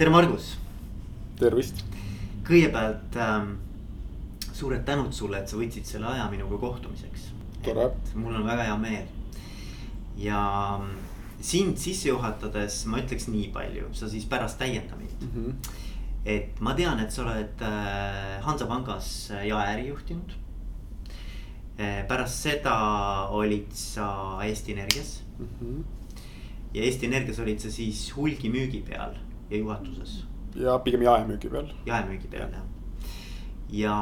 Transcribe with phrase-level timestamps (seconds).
[0.00, 0.54] tere, Margus.
[1.36, 1.82] tervist.
[2.48, 3.50] kõigepealt ähm,
[4.56, 7.26] suured tänud sulle, et sa võtsid selle aja minuga kohtumiseks.
[7.66, 7.90] tore.
[8.14, 9.10] mul on väga hea meel.
[10.16, 10.40] ja
[10.78, 10.94] ähm,
[11.44, 15.30] sind sisse juhatades ma ütleks nii palju, sa siis pärast täienda mind mm.
[15.36, 15.70] -hmm.
[16.24, 20.32] et ma tean, et sa oled äh, Hansapangas äh, jaeäri juhtinud
[21.76, 22.06] äh,.
[22.08, 22.76] pärast seda
[23.28, 25.46] olid sa Eesti Energias mm.
[25.46, 25.82] -hmm.
[26.74, 29.20] ja Eesti Energias olid sa siis hulgimüügi peal
[29.50, 30.24] ja juhatuses.
[30.54, 31.70] ja pigem jaemüügi peal.
[31.86, 32.66] jaemüügi peal jah.
[33.70, 33.96] ja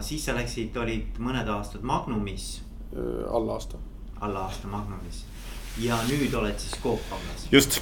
[0.00, 2.62] siis sa läksid, olid mõned aastad Magnumis.
[3.30, 3.78] alla aasta.
[4.20, 5.24] alla aasta Magnumis
[5.82, 7.48] ja nüüd oled siis Coop pangas.
[7.52, 7.80] just.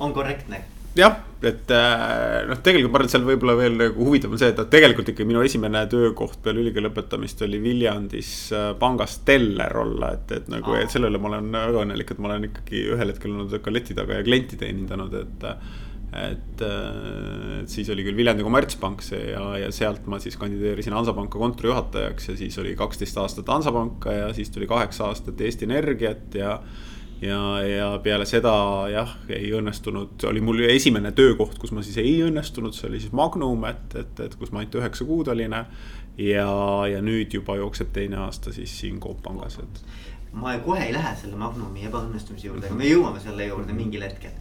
[0.00, 0.64] on korrektne?
[0.98, 4.50] jah, et äh, noh, tegelikult ma arvan, et seal võib-olla veel nagu huvitav on see,
[4.52, 9.72] et noh, tegelikult ikka minu esimene töökoht peale ülikooli lõpetamist oli Viljandis äh, pangas teller
[9.84, 12.84] olla, et, et nagu, et selle üle ma olen väga õnnelik, et ma olen ikkagi
[12.96, 15.48] ühel hetkel olnud ka leti taga ja klienti teenindanud, et
[16.12, 21.40] et, et siis oli küll Viljandi kommertspank see ja, ja sealt ma siis kandideerisin Hansapanka
[21.40, 26.58] kontorijuhatajaks ja siis oli kaksteist aastat Hansapanka ja siis tuli kaheksa aastat Eesti Energiat ja
[27.22, 28.52] ja, ja peale seda
[28.90, 33.14] jah, ei õnnestunud, oli mul esimene töökoht, kus ma siis ei õnnestunud, see oli siis
[33.16, 35.54] Magnum, et, et, et kus ma ainult üheksa kuud olin.
[36.18, 36.48] ja,
[36.90, 39.84] ja nüüd juba jookseb teine aasta siis siin Coop pangas, et.
[40.32, 44.34] ma kohe ei lähe selle Magnumi ebaõnnestumise juurde, aga me jõuame selle juurde mingil hetkel.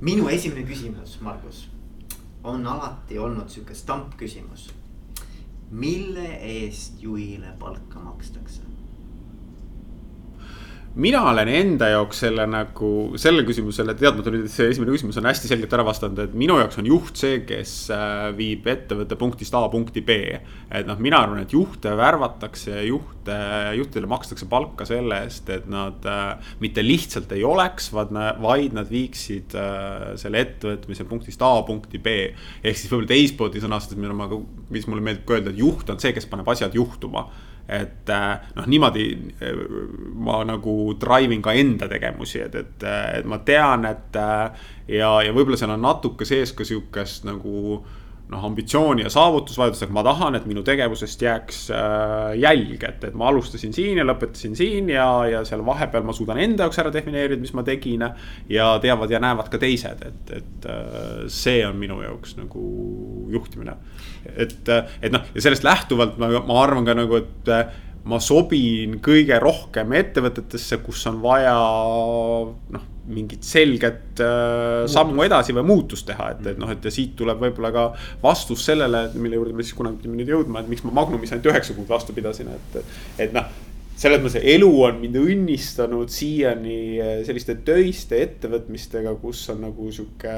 [0.00, 1.66] Minu esimene küsimus, Margus,
[2.44, 4.70] on alati olnud sihuke stampküsimus.
[5.70, 8.62] mille eest juhile palka makstakse?
[10.96, 15.28] Mina olen enda jaoks selle nagu, sellele küsimusele, teadmata nüüd, et see esimene küsimus on
[15.28, 19.54] hästi selgelt ära vastanud, et minu jaoks on juht see, kes äh, viib ettevõtte punktist
[19.56, 20.16] A punkti B.
[20.72, 23.36] et noh, mina arvan, et juhte värvatakse, juhte,
[23.76, 28.14] juhtidele makstakse palka selle eest, et nad äh, mitte lihtsalt ei oleks, vaid,
[28.76, 32.16] nad viiksid äh, selle ettevõtmise punktist A punkti B.
[32.62, 34.00] ehk siis võib-olla teistmoodi sõnastades,
[34.72, 37.28] mis mulle meeldib ka öelda, et juht on see, kes paneb asjad juhtuma
[37.68, 39.06] et äh, noh, niimoodi
[39.42, 39.60] äh,
[40.14, 44.18] ma nagu drive in ka enda tegevusi, et, et, äh, et ma tean, et
[44.88, 47.80] ja, ja võib-olla seal on natuke sees ka sihukest nagu
[48.32, 53.14] noh, ambitsiooni ja saavutusvajadust, aga ma tahan, et minu tegevusest jääks äh, jälg, et, et
[53.18, 56.92] ma alustasin siin ja lõpetasin siin ja, ja seal vahepeal ma suudan enda jaoks ära
[56.94, 58.02] defineerida, mis ma tegin.
[58.50, 62.64] ja teavad ja näevad ka teised, et, et äh, see on minu jaoks nagu
[63.32, 63.76] juhtimine.
[64.34, 67.54] et, et noh, ja sellest lähtuvalt ma, ma arvan ka nagu, et
[68.06, 71.54] ma sobin kõige rohkem ettevõtetesse, kus on vaja
[72.74, 77.14] noh mingit selget äh, sammu edasi või muutust teha, et, et noh, et ja siit
[77.18, 77.86] tuleb võib-olla ka
[78.22, 81.50] vastus sellele, mille juurde me siis kunagi pidime nüüd jõudma, et miks ma Magnumis ainult
[81.52, 82.82] üheksa kuud vastu pidasin, et,
[83.26, 83.46] et noh
[83.96, 90.34] selles mõttes elu on mind õnnistanud siiani äh, selliste töiste ettevõtmistega, kus on nagu sihuke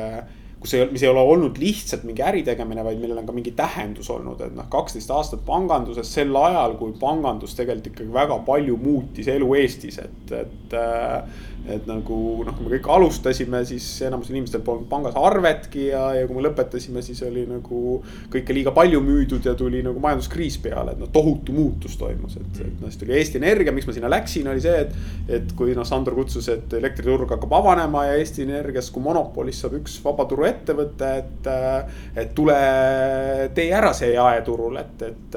[0.61, 4.11] kus ei, mis ei ole olnud lihtsalt mingi äritegemine, vaid millel on ka mingi tähendus
[4.11, 9.31] olnud, et noh, kaksteist aastat panganduses sel ajal, kui pangandus tegelikult ikkagi väga palju muutis
[9.31, 14.63] elu Eestis, et, et äh, et nagu noh, kui me kõik alustasime, siis enamusel inimestel
[14.65, 17.99] polnud pangas arvetki ja, ja kui me lõpetasime, siis oli nagu
[18.33, 22.63] kõike liiga palju müüdud ja tuli nagu majanduskriis peale, et noh, tohutu muutus toimus, et,
[22.65, 24.97] et noh, siis tuli Eesti Energia, miks ma sinna läksin, oli see, et.
[25.39, 29.77] et kui noh, Sandor kutsus, et elektriturg hakkab avanema ja Eesti Energiast kui monopolist saab
[29.81, 29.99] üks
[30.49, 31.49] vabaturuettevõte, et.
[32.23, 32.57] et tule
[33.55, 35.37] tee ära see jaeturul, et, et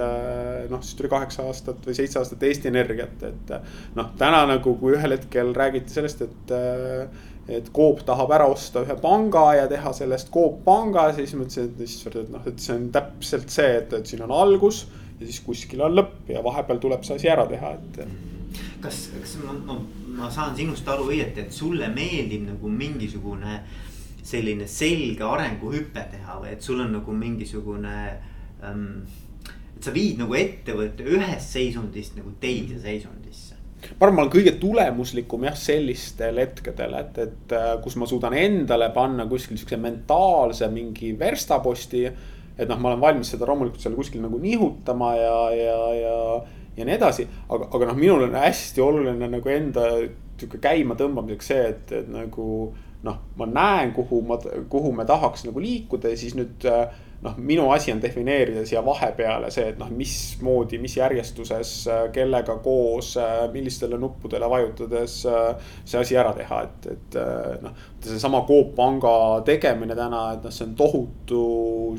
[0.72, 3.54] noh, siis tuli kaheksa aastat või seitse aastat Eesti Energiat, et.
[3.96, 8.84] noh, täna nagu, kui ühel hetkel räägiti sellest et äh, et Coop tahab ära osta
[8.86, 12.76] ühe panga ja teha sellest Coop panga, siis mõtlesin, et issand, et noh, et see
[12.78, 14.86] on täpselt see, et, et siin on algus
[15.20, 18.00] ja siis kuskil on lõpp ja vahepeal tuleb see asi ära teha, et.
[18.84, 19.80] kas, kas ma, ma,
[20.20, 23.60] ma saan sinust aru õieti, et sulle meeldib nagu mingisugune
[24.24, 27.96] selline selge arenguhüpe teha või et sul on nagu mingisugune
[28.64, 28.86] ähm,.
[29.76, 34.54] et sa viid nagu ettevõtte ühest seisundist nagu teise seisundisse ma arvan, ma olen kõige
[34.62, 40.70] tulemuslikum jah, sellistel hetkedel, et, et äh, kus ma suudan endale panna kuskil siukse mentaalse
[40.74, 42.06] mingi verstaposti.
[42.58, 46.18] et noh, ma olen valmis seda loomulikult seal kuskil nagu nihutama ja, ja, ja,
[46.78, 47.28] ja nii edasi.
[47.50, 49.88] aga, aga noh, minul on hästi oluline nagu enda
[50.38, 52.46] sihuke käima tõmbamiseks see, et, et nagu
[53.04, 54.38] noh, ma näen, kuhu ma,
[54.70, 58.82] kuhu me tahaks nagu liikuda ja siis nüüd äh, noh, minu asi on defineerida siia
[58.86, 61.74] vahepeale see, et noh, mismoodi, mis järjestuses,
[62.16, 63.14] kellega koos,
[63.54, 67.20] millistele nuppudele vajutades see asi ära teha, et, et
[67.62, 67.88] noh.
[68.02, 69.14] seesama Coop Panga
[69.46, 71.44] tegemine täna, et noh, see on tohutu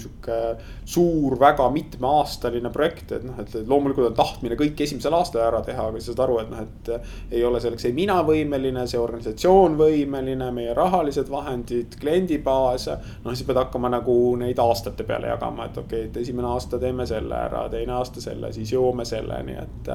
[0.02, 0.38] sihuke
[0.88, 5.86] suur, väga mitmeaastaline projekt, et noh, et loomulikult on tahtmine kõik esimesel aastal ära teha,
[5.90, 9.78] aga sa saad aru, et noh, et ei ole selleks ei mina võimeline, see organisatsioon
[9.78, 12.88] võimeline, meie rahalised vahendid, kliendibaas.
[13.22, 16.50] noh, siis pead hakkama nagu neid aastate peale peale jagama, et okei okay,, et esimene
[16.50, 19.92] aasta teeme selle ära, teine aasta selle, siis jõuame selleni, et.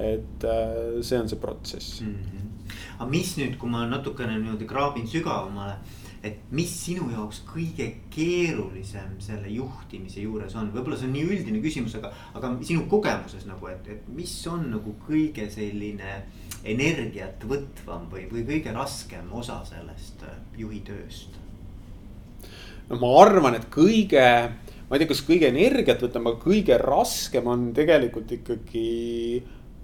[0.00, 2.12] et äh, see on see protsess mm.
[2.14, 2.76] -hmm.
[3.00, 5.74] aga mis nüüd, kui ma natukene niimoodi kraabin sügavamale
[6.22, 11.62] et mis sinu jaoks kõige keerulisem selle juhtimise juures on, võib-olla see on nii üldine
[11.64, 16.18] küsimus, aga, aga sinu kogemuses nagu, et, et mis on nagu kõige selline
[16.68, 21.39] energiat võtvam või, või kõige raskem osa sellest äh, juhi tööst?
[22.90, 24.26] No ma arvan, et kõige,
[24.88, 28.86] ma ei tea, kas kõige energiat võtma, aga kõige raskem on tegelikult ikkagi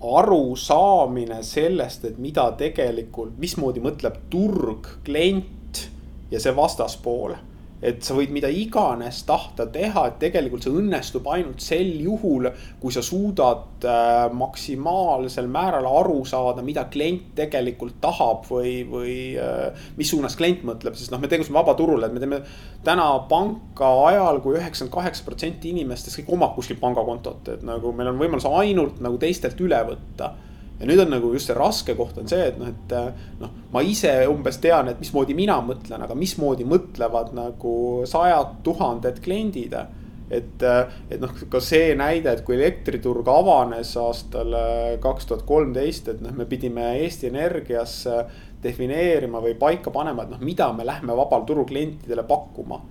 [0.07, 5.87] arusaamine sellest, et mida tegelikult, mismoodi mõtleb turg, klient
[6.31, 7.37] ja see vastaspool
[7.85, 12.49] et sa võid mida iganes tahta teha, et tegelikult see õnnestub ainult sel juhul,
[12.81, 19.87] kui sa suudad äh, maksimaalsel määral aru saada, mida klient tegelikult tahab või, või äh,
[20.01, 22.41] mis suunas klient mõtleb, sest noh, me tegutseme vabaturul, et me teeme
[22.87, 28.13] täna panka ajal kui üheksakümmend kaheksa protsenti inimestest kõik omab kuskil pangakontot, et nagu meil
[28.15, 30.33] on võimalus ainult nagu teistelt üle võtta
[30.81, 32.97] ja nüüd on nagu just see raske koht on see, et noh, et
[33.41, 37.77] noh, ma ise umbes tean, et mismoodi mina mõtlen, aga mismoodi mõtlevad nagu
[38.09, 39.77] sajad tuhanded kliendid.
[40.27, 40.63] et,
[41.11, 44.57] et noh, ka see näide, et kui elektriturg avanes aastal
[45.01, 48.03] kaks tuhat kolmteist, et noh, me pidime Eesti Energias
[48.63, 52.83] defineerima või paika panema, et noh, mida me lähme vabal turul klientidele pakkuma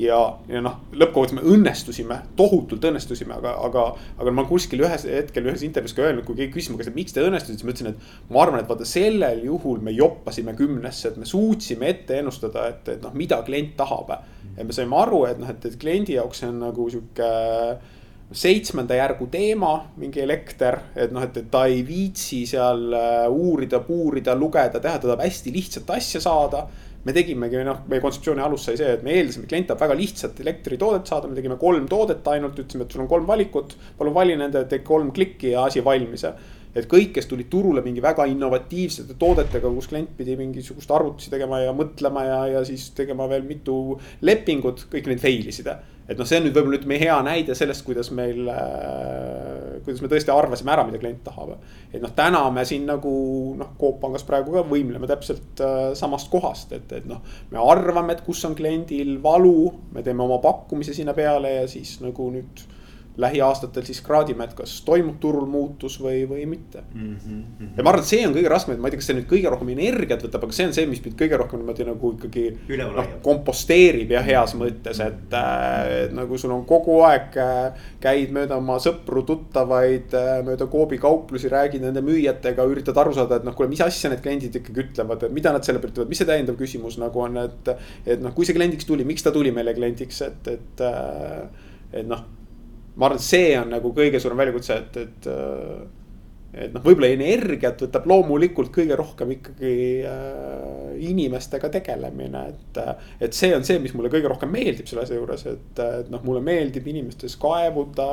[0.00, 0.18] ja,
[0.50, 3.84] ja noh, lõppkokkuvõttes me õnnestusime, tohutult õnnestusime, aga, aga,
[4.20, 6.98] aga ma kuskil ühes hetkel ühes intervjuus ka öelnud, kui keegi küsis mu käest, et
[6.98, 10.56] miks te õnnestusite, siis ma ütlesin, et ma arvan, et vaata sellel juhul me joppasime
[10.58, 14.14] kümnesse, et me suutsime ette ennustada, et, et noh, mida klient tahab.
[14.56, 17.28] ja me saime aru, et noh, et, et kliendi jaoks see on nagu sihuke
[18.34, 23.78] seitsmenda järgu teema, mingi elekter, et noh, et, et ta ei viitsi seal äh, uurida,
[23.84, 26.64] puurida, lugeda, teha, ta tahab hästi lihtsat asja saada
[27.04, 30.40] me tegimegi, noh, meie kontseptsiooni alus sai see, et me eeldasime, klient tahab väga lihtsat
[30.44, 33.76] elektritoodet saada, me tegime kolm toodet ainult, ütlesime, et sul on kolm valikut.
[33.98, 36.24] palun vali nende, tee kolm klikki ja asi valmis.
[36.74, 41.60] et kõik, kes tulid turule mingi väga innovatiivsete toodetega, kus klient pidi mingisugust arvutusi tegema
[41.62, 45.70] ja mõtlema ja, ja siis tegema veel mitu lepingut, kõik need fail isid
[46.08, 50.10] et noh, see on nüüd võib-olla ütleme hea näide sellest, kuidas meil äh,, kuidas me
[50.12, 51.54] tõesti arvasime ära, mida klient tahab.
[51.92, 53.14] et noh, täna me siin nagu
[53.60, 57.22] noh, Coop Pangas praegu ka võimleme täpselt äh, samast kohast, et, et noh.
[57.52, 61.96] me arvame, et kus on kliendil valu, me teeme oma pakkumise sinna peale ja siis
[62.04, 62.66] nagu nüüd
[63.16, 67.16] lähiaastatel siis kraadime, et kas toimub turul muutus või, või mitte mm.
[67.24, 67.68] -hmm.
[67.76, 69.28] ja ma arvan, et see on kõige raskem, et ma ei tea, kas see nüüd
[69.30, 72.44] kõige rohkem energiat võtab, aga see on see, mis mind kõige rohkem niimoodi nagu ikkagi.
[72.80, 78.58] noh, komposteerib ja heas mõttes, et äh, nagu sul on kogu aeg äh,, käid mööda
[78.58, 83.54] oma sõpru, tuttavaid äh,, mööda Coopi kauplusi, räägid nende müüjatega, üritad aru saada, et noh,
[83.54, 86.32] kuule, mis asja need kliendid ikkagi ütlevad, et mida nad selle pealt ütlevad, mis see
[86.32, 87.74] täiendav küsimus nagu on, et.
[88.06, 92.08] et noh, kui see kliendiks tuli, miks ta tuli meile kliendiks, et, et, äh, et
[92.10, 92.26] noh
[92.94, 95.30] ma arvan, et see on nagu kõige suurem väljakutse, et, et.
[95.30, 95.84] Äh,
[96.54, 99.72] et noh, võib-olla energiat võtab loomulikult kõige rohkem ikkagi
[100.06, 102.78] äh, inimestega tegelemine, et.
[103.26, 106.22] et see on see, mis mulle kõige rohkem meeldib selle asja juures, et, et noh,
[106.22, 108.06] mulle meeldib inimestes kaevuda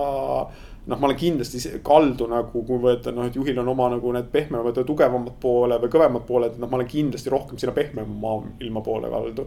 [0.89, 4.31] noh, ma olen kindlasti kaldu nagu, kui võtta noh, et juhil on oma nagu need
[4.33, 8.81] pehmemad ja tugevamad poole või kõvemad pooled, noh, ma olen kindlasti rohkem sinna pehmema ilma
[8.85, 9.45] poole kaldu.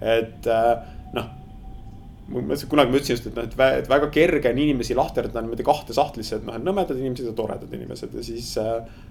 [0.00, 0.72] et äh,
[1.12, 1.28] noh
[2.30, 5.96] ma kunagi ma ütlesin just, et noh, et väga kerge on inimesi lahterdada niimoodi kahte
[5.96, 8.52] sahtlisse, et noh, et nõmedad inimesed ja toredad inimesed ja siis.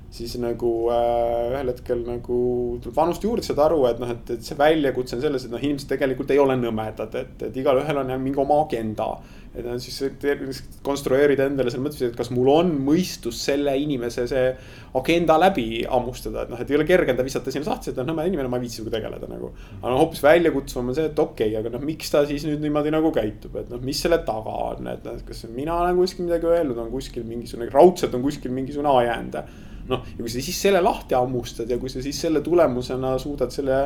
[0.10, 2.38] siis nagu äh, ühel hetkel nagu
[2.82, 5.62] tuleb vanust juurde saada aru, et noh, et, et see väljakutse on selles, et noh,
[5.62, 9.12] inimesed tegelikult ei ole nõmedad, et, et igalühel on mingi oma agenda
[9.50, 14.52] et nad siis konstrueerida endale selle mõttes, et kas mul on mõistus selle inimese see
[15.00, 18.06] agenda läbi hammustada, et noh, et ei ole kerge enda visata sinna sahtlisse, et noh,
[18.12, 19.50] nõme inimene, ma ei viitsi sinuga tegeleda nagu.
[19.80, 22.62] aga no hoopis väljakutsuvam on see, et okei okay,, aga noh, miks ta siis nüüd
[22.62, 26.30] niimoodi nagu käitub, et noh, mis selle taga on, et noh, kas mina olen kuskil
[26.30, 29.42] midagi öelnud, on kuskil mingisugune, raudselt on kuskil mingisugune ajend.
[29.90, 33.50] noh, ja kui sa siis selle lahti hammustad ja kui sa siis selle tulemusena suudad
[33.50, 33.80] selle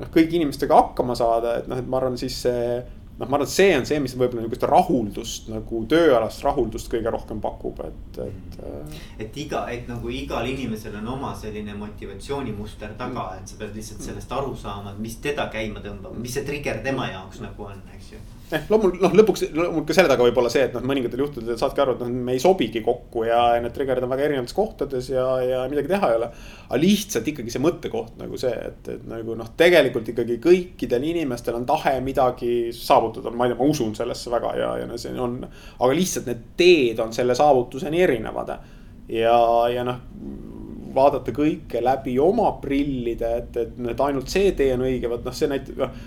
[0.00, 2.78] noh, kõigi inimestega hakkama saada, et noh, et ma arvan, siis see
[3.18, 7.12] noh, ma arvan, et see on see, mis võib-olla niisugust rahuldust nagu tööalast rahuldust kõige
[7.12, 8.58] rohkem pakub, et, et.
[8.60, 13.76] Äh, et iga, et nagu igal inimesel on oma selline motivatsioonimuster taga, et sa pead
[13.76, 17.84] lihtsalt sellest aru saama, mis teda käima tõmbab, mis see trigger tema jaoks nagu on,
[17.96, 20.84] eks ju eh, loomulikult noh, lõpuks loomulikult ka selle taga võib olla see, et noh,
[20.86, 24.26] mõningatel juhtudel saadki aru, et noh, me ei sobigi kokku ja need trigger'id on väga
[24.28, 26.30] erinevates kohtades ja, ja midagi teha ei ole.
[26.68, 31.58] aga lihtsalt ikkagi see mõttekoht nagu see, et, et nagu noh, tegelikult ikkagi kõikidel inimestel
[31.58, 35.14] on tahe midagi saavutada, ma ei tea, ma usun sellesse väga ja, ja no see
[35.14, 35.40] on.
[35.46, 38.56] aga lihtsalt need teed on selle saavutuseni erinevad.
[39.08, 39.38] ja,
[39.72, 40.02] ja noh
[40.96, 45.34] vaadata kõike läbi oma prillide, et, et, et ainult see tee on õige, vot noh,
[45.36, 45.98] see näitab noh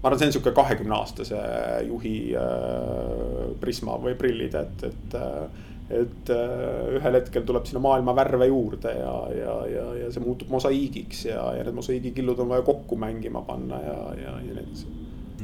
[0.00, 1.40] ma arvan, see on sihuke kahekümne aastase
[1.88, 8.14] juhi äh, prisma või prillid, et, et äh, et äh, ühel hetkel tuleb sinna maailma
[8.14, 12.62] värve juurde ja, ja, ja, ja see muutub mosaiigiks ja, ja need mosaiigikillud on vaja
[12.66, 14.86] kokku mängima panna ja, ja, ja nii edasi.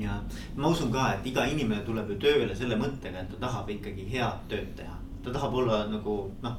[0.04, 0.20] ja
[0.54, 4.06] ma usun ka, et iga inimene tuleb ju tööle selle mõttega, et ta tahab ikkagi
[4.12, 4.94] head tööd teha.
[5.26, 6.56] ta tahab olla nagu noh,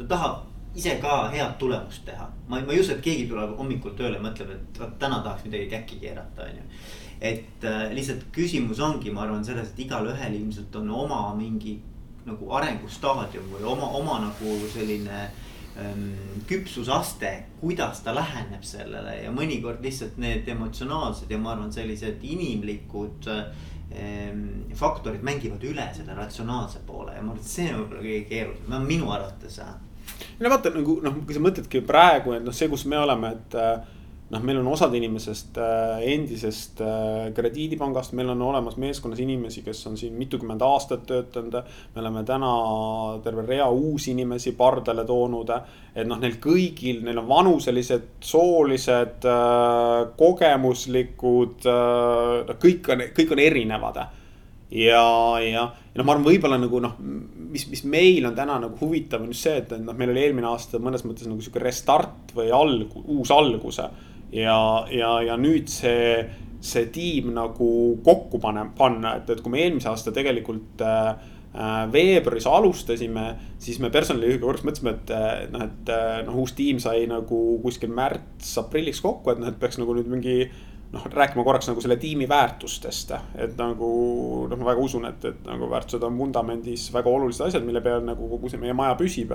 [0.00, 0.42] ta tahab
[0.76, 2.26] ise ka head tulemust teha.
[2.48, 5.70] ma, ma ei usu, et keegi tuleb hommikul tööle, mõtleb, et vot täna tahaks midagi
[5.76, 6.66] käkki keerata, on ju
[7.20, 11.78] et äh, lihtsalt küsimus ongi, ma arvan, selles, et igalühel ilmselt on oma mingi
[12.26, 15.20] nagu arengustaadium või oma, oma nagu selline
[15.78, 16.10] ähm,
[16.48, 23.30] küpsusaste, kuidas ta läheneb sellele ja mõnikord lihtsalt need emotsionaalsed ja ma arvan, sellised inimlikud
[23.30, 24.46] ähm,
[24.76, 28.88] faktorid mängivad üle selle ratsionaalse poole ja ma arvan, et see on võib-olla kõige keerulisem,
[28.90, 29.60] minu arvates.
[30.40, 33.60] no vaata nagu noh, kui sa mõtledki praegu, et noh, see, kus me oleme, et
[33.62, 33.95] äh,
[34.30, 39.84] noh, meil on osad inimesest äh, endisest äh, krediidipangast, meil on olemas meeskonnas inimesi, kes
[39.90, 41.60] on siin mitukümmend aastat töötanud.
[41.94, 42.50] me oleme täna
[43.24, 45.52] terve rea uusi inimesi pardale toonud.
[45.94, 51.70] et noh, neil kõigil, neil on vanuselised, soolised, äh, kogemuslikud,
[52.60, 54.06] kõik on, kõik on erinevad
[54.70, 55.02] ja,
[55.40, 59.22] ja, ja noh, ma arvan, võib-olla nagu noh, mis, mis meil on täna nagu huvitav
[59.22, 62.50] on just see, et noh, meil oli eelmine aasta mõnes mõttes nagu sihuke restart või
[62.54, 63.80] alg-, uus algus
[64.32, 64.58] ja,
[64.90, 66.26] ja, ja nüüd see,
[66.64, 67.70] see tiim nagu
[68.04, 73.26] kokku pane, panna, et, et kui me eelmise aasta tegelikult äh, äh veebruaris alustasime,
[73.62, 77.92] siis me personalijuhiga korraks mõtlesime, et noh, et äh, noh, uus tiim sai nagu kuskil
[77.96, 80.40] märts-aprilliks kokku, et noh, et peaks nagu nüüd mingi
[80.92, 83.12] noh, rääkima korraks nagu selle tiimi väärtustest.
[83.34, 83.90] et nagu
[84.50, 88.04] noh, ma väga usun, et, et nagu väärtused on vundamendis väga olulised asjad, mille peal
[88.06, 89.34] nagu kogu see meie maja püsib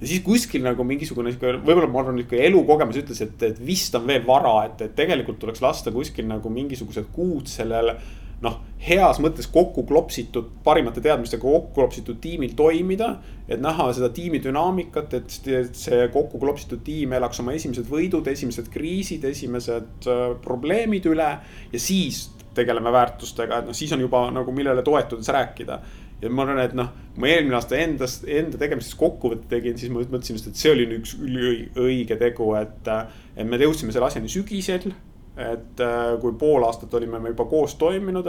[0.00, 3.94] ja siis kuskil nagu mingisugune sihuke, võib-olla ma arvan, nihuke elukogemus ütles, et, et vist
[3.98, 7.94] on veel vara, et, et tegelikult tuleks lasta kuskil nagu mingisugused kuud sellel.
[8.40, 13.18] noh, heas mõttes kokku klopsitud, parimate teadmistega kokku klopsitud tiimil toimida.
[13.48, 15.30] et näha seda tiimi dünaamikat, et
[15.76, 21.32] see kokku klopsitud tiim elaks oma esimesed võidud, esimesed kriisid, esimesed äh, probleemid üle.
[21.72, 25.82] ja siis tegeleme väärtustega, et noh, siis on juba nagu millele toetudes rääkida
[26.20, 30.02] ja ma arvan, et noh, ma eelmine aasta endast, enda tegemistest kokkuvõtte tegin, siis ma
[30.02, 32.90] mõtlesin just, et see oli üks üliõige tegu, et.
[33.36, 34.92] et me jõudsime selle asjani sügisel.
[35.40, 35.80] et
[36.20, 38.26] kui pool aastat olime me juba koos toiminud,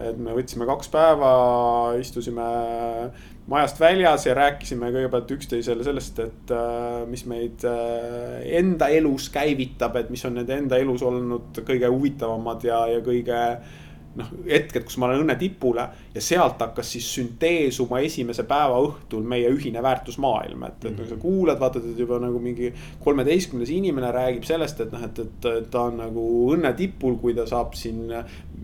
[0.00, 1.32] et me võtsime kaks päeva,
[2.00, 2.46] istusime
[3.50, 6.54] majast väljas ja rääkisime kõigepealt üksteisele sellest, et
[7.10, 7.66] mis meid
[8.62, 13.42] enda elus käivitab, et mis on need enda elus olnud kõige huvitavamad ja, ja kõige
[14.18, 19.24] noh, hetked, kus ma olen õnne tipule ja sealt hakkas siis sünteesuma esimese päeva õhtul
[19.26, 21.08] meie ühine väärtusmaailm, et, et mm -hmm.
[21.08, 22.72] sa kuulad, vaatad, et juba nagu mingi
[23.04, 27.46] kolmeteistkümnes inimene räägib sellest, et noh, et, et ta on nagu õnne tipul, kui ta
[27.46, 28.12] saab siin,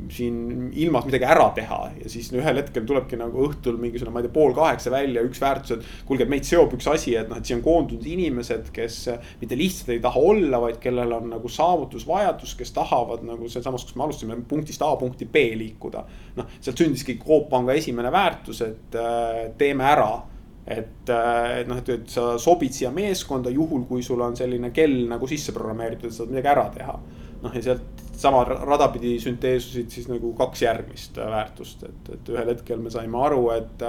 [0.08, 1.80] siin ilmas midagi ära teha.
[2.04, 5.22] ja siis no, ühel hetkel tulebki nagu õhtul mingisugune, ma ei tea, pool kaheksa välja
[5.22, 8.06] üks väärtus, et kuulge, et meid seob üks asi, et noh, et siia on koondunud
[8.06, 9.00] inimesed, kes
[9.40, 13.96] mitte lihtsalt ei taha olla, vaid kellel on nagu saavutusvajadus, kes tahavad nagu sealsamas, kus
[13.96, 16.04] me alustasime punktist A punkti B liikuda.
[16.36, 20.26] noh, sealt sündiski Coop Panga esimene väärtus, et äh, teeme ära.
[20.70, 24.70] et, äh, et noh, et, et sa sobid siia meeskonda juhul, kui sul on selline
[24.76, 26.98] kell nagu sisse programmeeritud, et saad midagi ära teha.
[27.40, 32.28] noh, ja sealt sama rada pidi sünteesusid siis nagu kaks järgmist äh, väärtust, et, et
[32.34, 33.88] ühel hetkel me saime aru, et.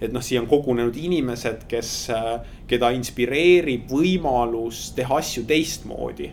[0.00, 1.90] et noh, siia on kogunenud inimesed, kes,
[2.68, 6.30] keda inspireerib võimalus teha asju teistmoodi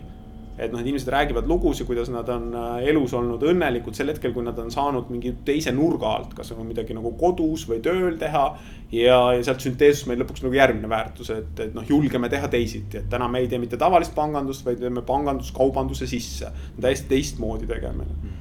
[0.58, 4.46] et noh, inimesed räägivad lugusid, kuidas nad on äh, elus olnud õnnelikud sel hetkel, kui
[4.46, 8.44] nad on saanud mingi teise nurga alt, kas on midagi nagu kodus või tööl teha.
[8.92, 13.02] ja, ja sealt sünteesus meil lõpuks nagu järgmine väärtus, et, et noh, julgeme teha teisiti,
[13.02, 16.52] et täna me ei tee mitte tavalist pangandust, vaid teeme pangandust kaubanduse sisse.
[16.80, 18.37] täiesti teistmoodi tegemine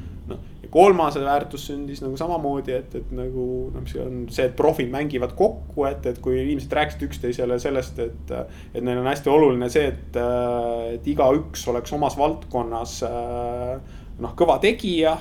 [0.74, 5.36] kolmas väärtus sündis nagu samamoodi, et, et nagu noh, mis on see, et profid mängivad
[5.38, 8.36] kokku, et, et kui inimesed rääkisid üksteisele sellest, et.
[8.74, 10.20] et neil on hästi oluline see, et,
[10.98, 15.18] et igaüks oleks omas valdkonnas noh, kõva tegija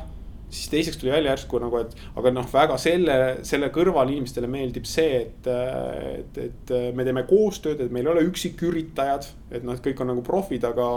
[0.56, 4.88] siis teiseks tuli välja järsku nagu, et aga noh, väga selle, selle kõrval inimestele meeldib
[4.88, 9.28] see, et, et, et me teeme koostööd, et meil ei ole üksiküritajad.
[9.46, 10.88] et noh, et kõik on nagu profid, aga,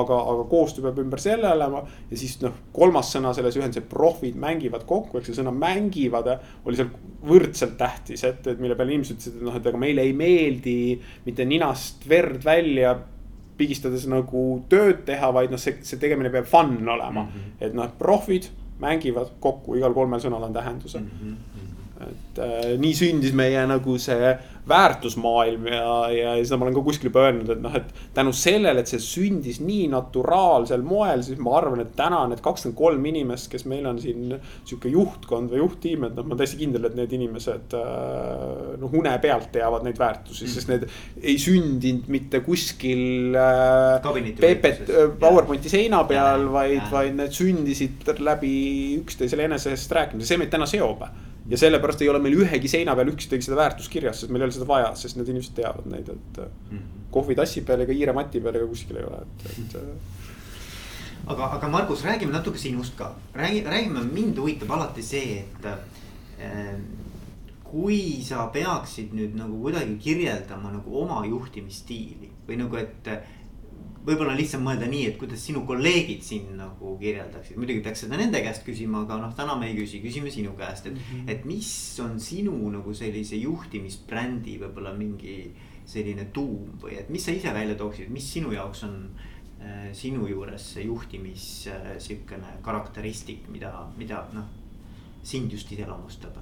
[0.00, 1.82] aga, aga koostöö peab ümber selle olema.
[2.10, 6.30] ja siis noh, kolmas sõna selles ühenduses, profid mängivad kokku, ehk see sõna mängivad
[6.64, 6.92] oli seal
[7.26, 10.78] võrdselt tähtis, et, et mille peale inimesed ütlesid, et noh, et aga meile ei meeldi
[11.26, 12.94] mitte ninast verd välja
[13.60, 17.28] pigistades nagu tööd teha, vaid noh, see, see tegemine peab fun olema mm.
[17.28, 17.52] -hmm.
[17.66, 18.48] et noh, profid
[18.80, 21.10] mängivad kokku, igal kolmel sõnal on tähenduse mm.
[21.22, 21.69] -hmm.
[22.06, 24.32] Et äh, nii sündis meie nagu see
[24.70, 28.82] väärtusmaailm ja, ja seda ma olen ka kuskil juba öelnud, et noh, et tänu sellele,
[28.82, 33.50] et see sündis nii naturaalsel moel, siis ma arvan, et täna need kakskümmend kolm inimest,
[33.52, 34.34] kes meil on siin
[34.68, 37.76] sihuke juhtkond või juhttiim, et noh, ma olen täiesti kindel, et need inimesed
[38.80, 40.86] noh, une pealt teavad neid väärtusi mm., sest need
[41.22, 44.84] ei sündinud mitte kuskil äh, Pepet
[45.20, 48.54] PowerPointi seina peal, vaid, vaid need sündisid läbi
[49.00, 51.08] üksteisele enesest rääkimise, see meid täna seob
[51.50, 54.50] ja sellepärast ei ole meil ühegi seina peal üksteise seda väärtust kirjas, sest meil ei
[54.50, 57.04] ole seda vaja, sest need inimesed teavad neid, et mm -hmm.
[57.10, 59.76] kohvitassi peal ega hiire mati peal ega kuskil ei ole, et, et
[61.26, 66.74] aga, aga Margus, räägime natuke sinust ka, räägi, räägime, mind huvitab alati see, et äh,
[67.64, 73.10] kui sa peaksid nüüd nagu kuidagi kirjeldama nagu oma juhtimisstiili või nagu, et
[74.06, 78.40] võib-olla lihtsam mõelda nii, et kuidas sinu kolleegid sind nagu kirjeldaksid, muidugi peaks seda nende
[78.44, 81.02] käest küsima, aga noh, täna me ei küsi, küsime sinu käest, et mm.
[81.10, 81.32] -hmm.
[81.34, 81.72] et mis
[82.04, 85.52] on sinu nagu sellise juhtimisbrändi võib-olla mingi
[85.84, 88.96] selline tuum või et mis sa ise välja tooksid, mis sinu jaoks on
[89.60, 94.48] äh, sinu juures see juhtimis äh, sihukene karakteristik, mida, mida noh,
[95.22, 96.40] sind just iseloomustab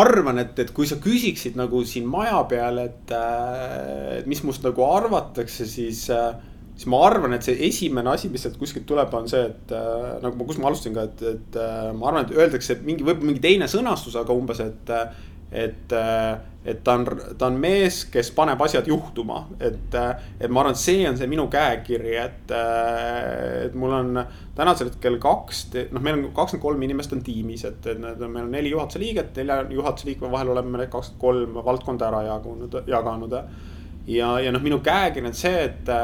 [0.00, 4.64] arvan, et, et kui sa küsiksid nagu siin maja peal, et, äh, et mis must
[4.66, 6.34] nagu arvatakse, siis, äh,
[6.74, 10.18] siis ma arvan, et see esimene asi, mis sealt kuskilt tuleb, on see, et äh,
[10.24, 11.60] nagu ma, kus ma alustasin ka, et, et
[11.96, 14.94] ma arvan, et öeldakse, et mingi, võib-olla mingi teine sõnastus, aga umbes, et
[15.52, 15.92] et,
[16.64, 17.06] et ta on,
[17.38, 19.96] ta on mees, kes paneb asjad juhtuma, et,
[20.38, 22.54] et ma arvan, et see on see minu käekiri, et,
[23.66, 24.22] et mul on
[24.56, 28.44] tänasel hetkel kaks, noh, meil on kakskümmend kolm inimest on tiimis, et, et need meil
[28.46, 32.82] on neli juhatuse liiget, nelja juhatuse liikme vahel oleme me kakskümmend kolm valdkonda ära jaganud,
[32.88, 33.38] jaganud.
[34.10, 35.94] ja, ja noh, minu käekiri on see, et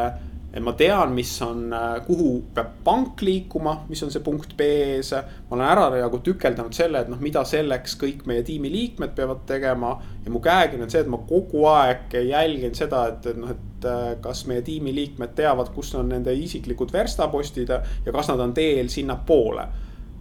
[0.56, 5.12] et ma tean, mis on, äh, kuhu peab pank liikuma, mis on see punkt B-s.
[5.50, 9.44] ma olen ära nagu tükeldanud selle, et noh, mida selleks kõik meie tiimi liikmed peavad
[9.46, 9.98] tegema.
[10.24, 13.88] ja mu käekiri on see, et ma kogu aeg jälgin seda, et, et noh, et
[13.90, 18.56] äh, kas meie tiimi liikmed teavad, kus on nende isiklikud verstapostid ja kas nad on
[18.56, 19.68] teel sinnapoole.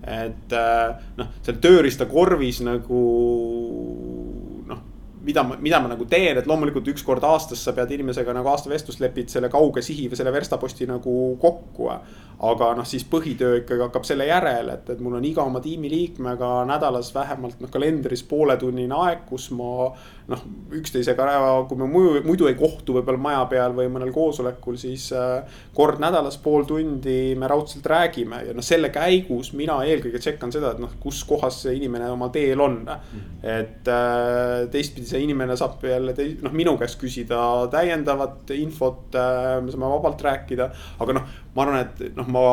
[0.03, 2.99] et äh, noh, seal tööriistakorvis nagu
[5.25, 8.51] mida ma, mida ma nagu teen, et loomulikult üks kord aastas sa pead inimesega nagu
[8.51, 11.92] aastavestlust lepid selle kauge sihi või selle verstaposti nagu kokku.
[12.46, 16.50] aga noh, siis põhitöö ikkagi hakkab selle järel, et, et mul on iga oma tiimiliikmega
[16.68, 19.94] nädalas vähemalt noh, kalendris pooletunnine aeg, kus ma
[20.31, 20.42] noh,
[20.74, 21.25] üksteisega,
[21.70, 26.01] kui me muidu, muidu ei kohtu võib-olla maja peal või mõnel koosolekul, siis äh, kord
[26.01, 28.42] nädalas pool tundi me raudselt räägime.
[28.48, 32.29] ja noh, selle käigus mina eelkõige tšekkan seda, et noh, kus kohas see inimene oma
[32.33, 32.81] teel on.
[32.85, 33.25] Mm..
[33.55, 37.39] et äh, teistpidi see inimene saab jälle tei-, noh, minu käest küsida
[37.73, 40.69] täiendavat infot äh,, me saame vabalt rääkida.
[40.99, 42.43] aga noh, ma arvan, et noh, ma,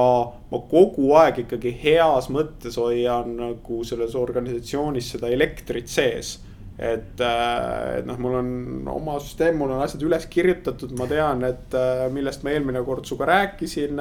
[0.53, 6.39] ma kogu aeg ikkagi heas mõttes hoian nagu selles organisatsioonis seda elektrit sees
[6.79, 8.49] et, äh, et noh, mul on
[8.91, 13.07] oma süsteem, mul on asjad üles kirjutatud, ma tean, et äh, millest ma eelmine kord
[13.07, 14.01] sinuga rääkisin.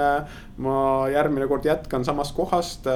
[0.61, 0.77] ma
[1.11, 2.87] järgmine kord jätkan samast kohast.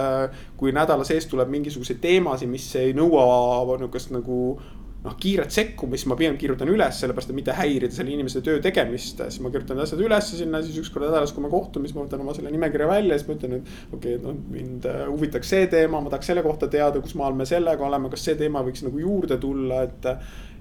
[0.57, 4.59] kui nädala sees tuleb mingisuguseid teemasid, mis ei nõua nihukest nagu
[5.05, 9.21] noh, kiiret sekkumist ma pigem kirjutan üles, sellepärast et mitte häirida selle inimese töö tegemist.
[9.21, 12.05] siis ma kirjutan asjad üles sinna, siis üks kord nädalas, kui me kohtume, siis ma
[12.05, 15.55] võtan oma selle nimekirja välja, siis ma ütlen, et okei okay,, noh, mind äh, huvitaks
[15.55, 18.65] see teema, ma tahaks selle kohta teada, kus maal me sellega oleme, kas see teema
[18.65, 20.11] võiks nagu juurde tulla, et,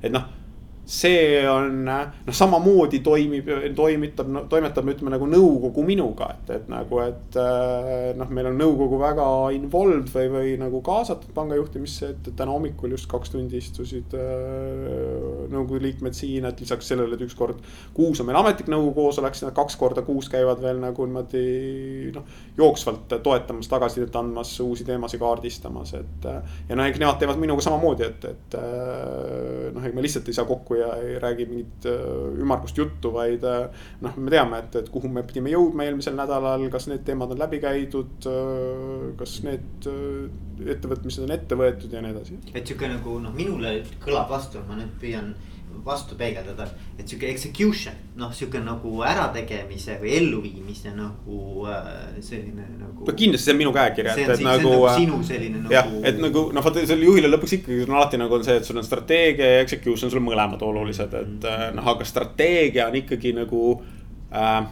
[0.05, 0.44] et noh
[0.85, 7.39] see on noh, samamoodi toimib, toimitab, toimetab, ütleme nagu nõukogu minuga, et, et nagu, et
[7.41, 12.53] äh, noh, meil on nõukogu väga involved või, või nagu kaasatud panga juhtimisse, et täna
[12.53, 17.65] hommikul just kaks tundi istusid äh, nõukogu liikmed siin, et lisaks sellele, et üks kord
[17.97, 22.13] kuus on meil ametlik nõukogu koosolek, siis nad kaks korda kuus käivad veel nagu niimoodi
[22.13, 22.29] noh,
[22.61, 26.29] jooksvalt toetamas, tagasisidet andmas, uusi teemasid kaardistamas, et.
[26.69, 30.45] ja noh, eks nemad teevad minuga samamoodi, et, et noh, ega me lihtsalt ei saa
[30.49, 34.91] kokku ja ei räägi mingit äh, ümmargust juttu, vaid äh, noh, me teame, et, et
[34.93, 39.89] kuhu me pidime jõudma eelmisel nädalal, kas need teemad on läbi käidud, äh, kas need
[40.77, 42.39] ettevõtmised on ette võetud ja nii edasi.
[42.53, 45.35] et sihuke nagu noh, minule kõlab vastu, ma nüüd püüan
[45.85, 46.67] vastu peegeldada,
[46.99, 51.89] et sihuke execution, noh, sihuke nagu ärategemise või elluviimise nagu äh,
[52.25, 53.09] selline nagu.
[53.11, 54.71] kindlasti see on minu käekiri, et, et nagu.
[54.77, 55.75] nagu sinu selline nagu.
[55.75, 58.69] jah, et nagu noh, vaata sellele juhile lõpuks ikkagi on alati nagu on see, et
[58.69, 63.35] sul on strateegia ja execution, sul on mõlemad olulised, et noh, aga strateegia on ikkagi
[63.37, 63.67] nagu
[64.31, 64.65] äh,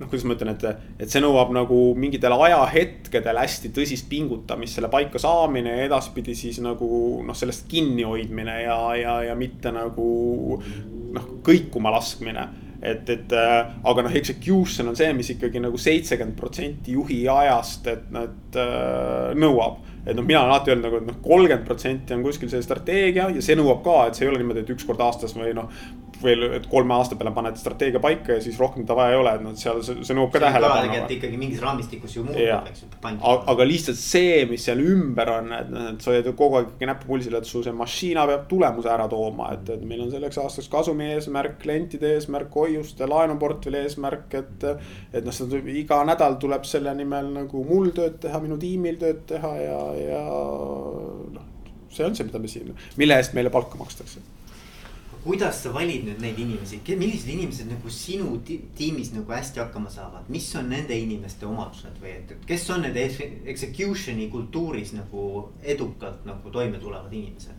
[0.00, 4.88] noh, kuidas ma ütlen, et, et see nõuab nagu mingitel ajahetkedel hästi tõsist pingutamist, selle
[4.92, 6.88] paika saamine ja edaspidi siis nagu
[7.26, 10.08] noh, sellest kinnihoidmine ja, ja, ja mitte nagu
[11.10, 12.48] noh, kõikuma laskmine
[12.80, 18.08] et, et aga noh, execution on see, mis ikkagi nagu seitsekümmend protsenti juhi ajast, et
[18.14, 19.84] nad äh, nõuab.
[20.00, 23.28] et noh, mina olen alati öelnud nagu, et noh, kolmkümmend protsenti on kuskil see strateegia
[23.34, 25.68] ja see nõuab ka, et see ei ole niimoodi, et üks kord aastas või noh
[26.24, 29.34] veel, et kolme aasta peale paned strateegia paika ja siis rohkem teda vaja ei ole,
[29.38, 30.98] et noh, seal see, see nõuab ka tähelepanu.
[31.16, 32.90] ikkagi mingis raamistikus ju muutub, eks ju.
[33.54, 36.70] aga lihtsalt see, mis seal ümber on, et noh, et sa hoiad ju kogu aeg
[36.72, 40.12] ikkagi näppu pulsil, et su see mašiina peab tulemuse ära tooma, et, et meil on
[40.14, 44.68] selleks aastaks kasumi eesmärk, klientide eesmärk, hoiuste, laenuportfelli eesmärk, et.
[45.12, 49.22] et noh, seda iga nädal tuleb selle nimel nagu mul tööd teha, minu tiimil tööd
[49.30, 50.24] teha ja, ja
[51.36, 51.46] noh
[51.90, 54.22] see on see, mida me siin, mille eest meile palka makstakse
[55.24, 60.28] kuidas sa valid nüüd neid inimesi, millised inimesed nagu sinu tiimis nagu hästi hakkama saavad,
[60.32, 62.96] mis on nende inimeste omadused või et, et kes on need
[63.52, 67.58] execution'i kultuuris nagu edukalt nagu toime tulevad inimesed?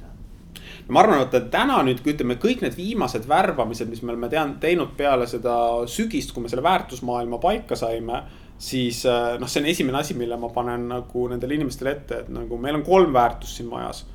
[0.87, 4.29] no ma arvan, et täna nüüd, kui ütleme, kõik need viimased värbamised, mis me oleme
[4.31, 5.55] tean-, teinud peale seda
[5.89, 8.23] sügist, kui me selle väärtusmaailma paika saime
[8.61, 12.33] siis äh, noh, see on esimene asi, mille ma panen nagu nendele inimestele ette, et
[12.33, 14.05] nagu meil on kolm väärtust siin majas.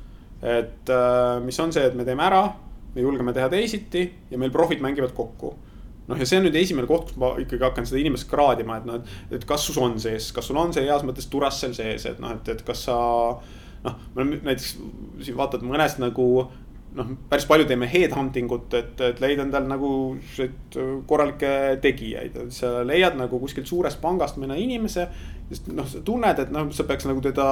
[0.41, 2.45] et äh, mis on see, et me teeme ära
[2.97, 5.53] me julgeme teha teisiti ja meil profid mängivad kokku
[6.07, 8.87] noh, ja see on nüüd esimene koht, kus ma ikkagi hakkan seda inimest kraadima, et
[8.87, 12.07] noh, et, et kas sul on sees, kas sul on see heas mõttes turassel sees,
[12.09, 12.97] et noh, et, et kas sa.
[13.83, 14.71] noh, me oleme näiteks
[15.23, 16.27] siin vaatad mõnest nagu
[16.97, 19.91] noh, päris palju teeme headhunting ut, et, et leida endal nagu
[21.09, 21.51] korralikke
[21.83, 25.07] tegijaid, et sa leiad nagu kuskilt suurest pangast mõne inimese
[25.47, 27.45] sest noh, sa tunned, et noh, sa peaks nagu teda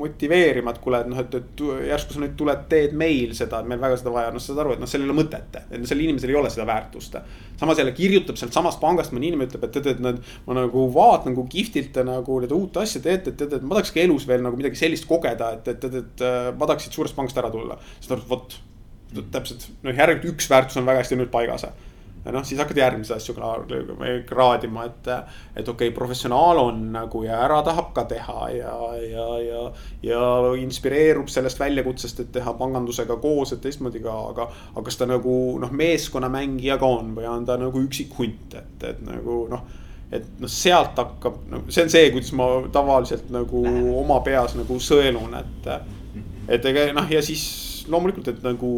[0.00, 3.70] motiveerima, et kuule, et noh, et, et järsku sa nüüd tuled, teed meil seda, et
[3.70, 5.60] meil väga seda vaja, noh, sa saad aru, et noh, seal ei ole mõtet.
[5.62, 7.20] et sellel inimesel ei ole seda väärtust.
[7.60, 10.18] samas jälle kirjutab sealt samast pangast mõni inimene ütleb, et tead, et noh,
[10.48, 13.78] ma nagu vaatan, kui kihvtilt te nagu seda uut asja teete, et tead, et ma
[13.78, 16.26] tahakski elus veel nagu midagi sellist kogeda, et, et, et, et
[16.58, 17.78] ma tahaks siit suurest pangast ära tulla.
[18.00, 18.58] siis ta ütleb, vot,
[19.30, 21.70] täpselt, noh, järelikult üks väärtus on väga hästi nüüd paigas
[22.24, 25.10] ja noh, siis hakkad järgmisi asju kraadima, et,
[25.56, 29.62] et okei okay,, professionaal on nagu ja ära tahab ka teha ja, ja, ja.
[30.06, 30.24] ja
[30.62, 35.36] inspireerub sellest väljakutsest, et teha pangandusega koos, et teistmoodi ka, aga, aga kas ta nagu
[35.62, 39.80] noh, meeskonnamängija ka on või on ta nagu üksik hunt, et, et nagu noh
[40.12, 43.88] et noh, sealt hakkab, no see on see, kuidas ma tavaliselt nagu Läheb.
[44.02, 45.70] oma peas nagu sõelun, et,
[46.52, 47.46] et ega noh, ja siis
[47.88, 48.72] loomulikult, et nagu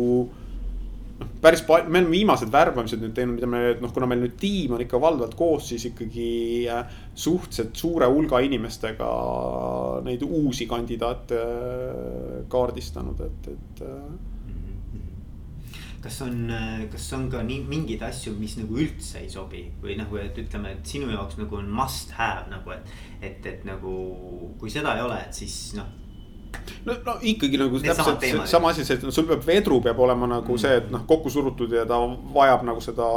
[1.20, 4.37] noh, päris palju, me oleme viimased värbamised nüüd teinud, mida me noh, kuna meil nüüd
[4.40, 6.29] tiim on ikka valdavalt koos, siis ikkagi
[6.72, 9.09] äh, suhteliselt suure hulga inimestega
[10.07, 13.98] neid uusi kandidaate äh, kaardistanud, et, et äh,
[16.05, 16.53] kas on,
[16.92, 20.74] kas on ka nii mingeid asju, mis nagu üldse ei sobi või nagu, et ütleme,
[20.77, 22.96] et sinu jaoks nagu on must have nagu, et.
[23.24, 23.92] et, et nagu
[24.61, 26.04] kui seda ei ole, et siis noh
[26.85, 30.29] no, no ikkagi nagu Need täpselt sama asi, see, et sul peab, vedru peab olema
[30.31, 30.62] nagu mm.
[30.62, 31.98] see, et noh, kokku surutud ja ta
[32.35, 33.09] vajab nagu seda.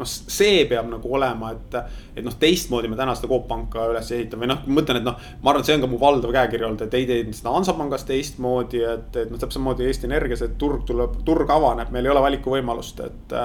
[0.00, 1.78] noh, see peab nagu olema, et,
[2.16, 5.08] et noh, teistmoodi me täna seda Coop Panka üles ehitame või noh, ma mõtlen, et
[5.08, 5.30] noh.
[5.42, 8.06] ma arvan, et see on ka mu valdav käekiri olnud, et ei teinud seda Hansapangas
[8.08, 12.14] teistmoodi, et, et noh, täpselt samamoodi Eesti Energias, et turg tuleb, turg avaneb, meil ei
[12.14, 13.36] ole valikuvõimalust, et.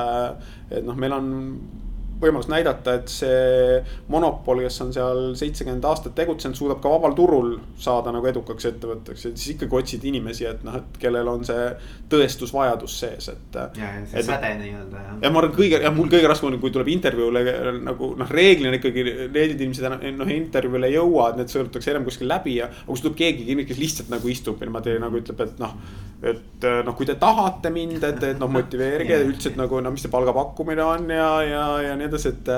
[0.71, 1.33] et noh, meil on
[2.21, 3.79] võimalus näidata, et see
[4.11, 9.27] monopol, kes on seal seitsekümmend aastat tegutsenud, suudab ka vabal turul saada nagu edukaks ettevõtteks,
[9.29, 11.67] et siis ikkagi otsid inimesi, et noh, et kellel on see
[12.11, 13.59] tõestusvajadus sees, et.
[13.59, 15.19] ja, ja see et, säde nii-öelda jah.
[15.25, 17.43] ja ma arvan, kõige, jah, mul kõige raskem on, kui tuleb intervjuule
[17.85, 22.29] nagu noh, reeglina ikkagi need inimesed noh intervjuule ei jõua, et need sõelutakse enam kuskil
[22.31, 22.69] läbi ja.
[22.71, 25.75] aga kui tuleb keegi, kes lihtsalt nagu istub ja niimoodi nagu ütleb, et noh,
[26.25, 30.05] et noh, kui te tahate mind, et, et noh, motiveerige üldse, et nagu no mis
[30.05, 32.51] see palgapakkumine on ja, ja, ja nii edasi, et.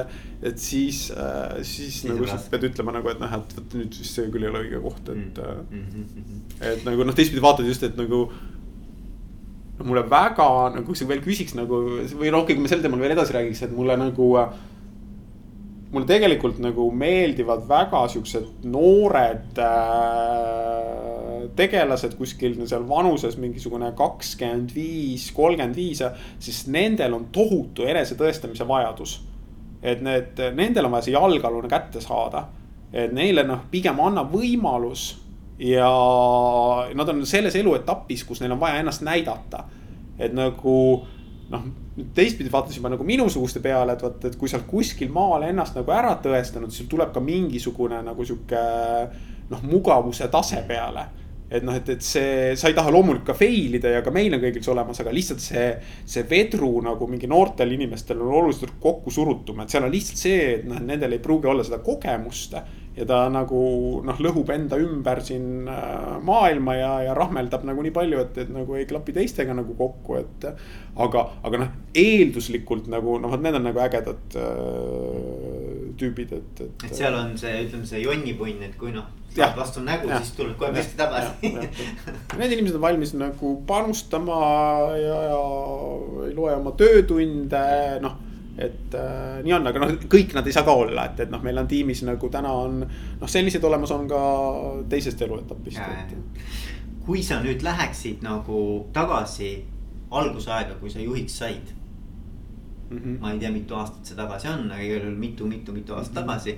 [0.47, 4.13] et siis, äh, siis nagu sa pead ütlema nagu, et noh, et vot nüüd vist
[4.13, 5.87] see küll ei ole õige koht, et mm.
[5.95, 6.45] -hmm.
[6.71, 8.27] et nagu noh, teistpidi vaatad just, et nagu
[9.77, 11.81] no mulle väga nagu, kui sa veel küsiks nagu
[12.17, 14.33] või noh, kui me sel teemal veel edasi räägiks, et mulle nagu.
[15.87, 20.97] mulle tegelikult nagu meeldivad väga siuksed noored äh,
[21.55, 26.03] tegelased kuskil seal vanuses mingisugune kakskümmend viis, kolmkümmend viis,
[26.43, 29.21] sest nendel on tohutu enesetõestamise vajadus.
[29.81, 32.47] Et need, nendel on vaja see jalgealune kätte saada.
[32.93, 35.17] et neile noh, pigem annab võimalus
[35.59, 35.89] ja
[36.95, 39.63] nad on selles eluetapis, kus neil on vaja ennast näidata.
[40.19, 41.05] et nagu
[41.49, 41.67] noh,
[42.13, 45.75] teistpidi vaatasin ma nagu minusuguste peale, et vot, et kui sa oled kuskil maal ennast
[45.77, 48.63] nagu ära tõestanud, siis tuleb ka mingisugune nagu sihuke
[49.49, 51.07] noh, mugavuse tase peale
[51.49, 54.35] et noh, et, et see, sa ei taha loomulikult ka fail ida ja ka meil
[54.35, 55.67] on kõigil see olemas, aga lihtsalt see,
[56.03, 60.41] see vedru nagu mingi noortel inimestel on oluliselt kokku surutum, et seal on lihtsalt see,
[60.57, 62.57] et noh, nendel ei pruugi olla seda kogemust.
[62.97, 63.61] ja ta nagu
[64.01, 68.49] noh, lõhub enda ümber siin äh, maailma ja, ja rahmeldab nagu nii palju, et, et
[68.51, 70.47] nagu ei klapi teistega nagu kokku, et.
[70.97, 75.56] aga, aga noh, eelduslikult nagu noh, vot need on nagu ägedad äh,
[75.99, 76.85] tüübid, et, et.
[76.87, 79.07] et seal on see, ütleme see jonnipunn, et kui noh
[79.37, 81.51] saad vastu nägu, siis tuleb kohe püsti tagasi.
[82.39, 84.39] Need inimesed on valmis nagu panustama
[84.97, 85.41] ja, ja
[86.27, 87.61] ei loe oma töötunde,
[88.01, 88.23] noh
[88.57, 91.41] et äh, nii on, aga noh, kõik nad ei saa ka olla, et, et noh,
[91.45, 94.21] meil on tiimis nagu täna on noh, sellised olemas on ka
[94.89, 96.15] teisest eluetapist.
[97.05, 98.61] kui sa nüüd läheksid nagu
[98.93, 99.51] tagasi
[100.09, 101.76] algusaega, kui sa juhiks said
[102.89, 102.97] mm.
[102.97, 103.19] -hmm.
[103.19, 106.27] ma ei tea, mitu aastat see tagasi on, aga igal juhul mitu-mitu-mitu aastat mm -hmm.
[106.27, 106.57] tagasi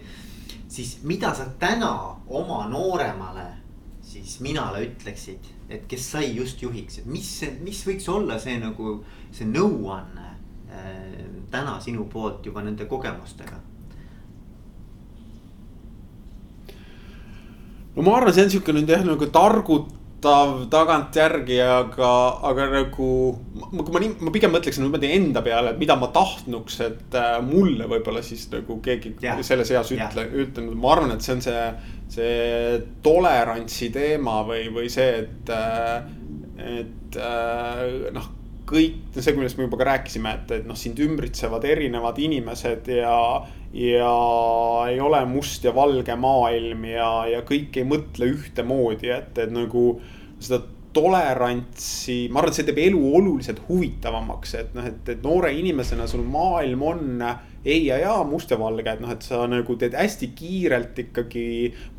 [0.67, 3.47] siis mida sa täna oma nooremale
[4.01, 7.29] siis minale ütleksid, et kes sai just juhiks, et mis,
[7.61, 10.25] mis võiks olla see nagu see nõuanne
[10.71, 13.59] äh, täna sinu poolt juba nende kogemustega?
[17.95, 23.38] no ma arvan, see on sihuke nüüd jah nagu targut üllatav tagantjärgi, aga, aga nagu.
[23.69, 27.39] kui ma nii, ma pigem mõtleksin niimoodi enda peale, et mida ma tahtnuks, et äh,
[27.41, 29.39] mulle võib-olla siis nagu keegi yeah.
[29.41, 31.63] selles eas ütle, ütelnud, ma arvan, et see on see.
[32.10, 36.01] see tolerantsi teema või, või see, et, äh,
[36.79, 38.36] et äh, noh
[38.69, 43.15] kõik see, millest me juba ka rääkisime, et, et noh, sind ümbritsevad erinevad inimesed ja,
[43.73, 44.13] ja
[44.89, 49.91] ei ole must ja valge maailm ja, ja kõik ei mõtle ühtemoodi, et, et nagu
[50.41, 55.51] seda tolerantsi, ma arvan, et see teeb elu oluliselt huvitavamaks, et noh, et, et noore
[55.53, 57.21] inimesena sul maailm on
[57.60, 61.45] ei ja jaa, must ja valge, et noh, et sa nagu teed hästi kiirelt ikkagi.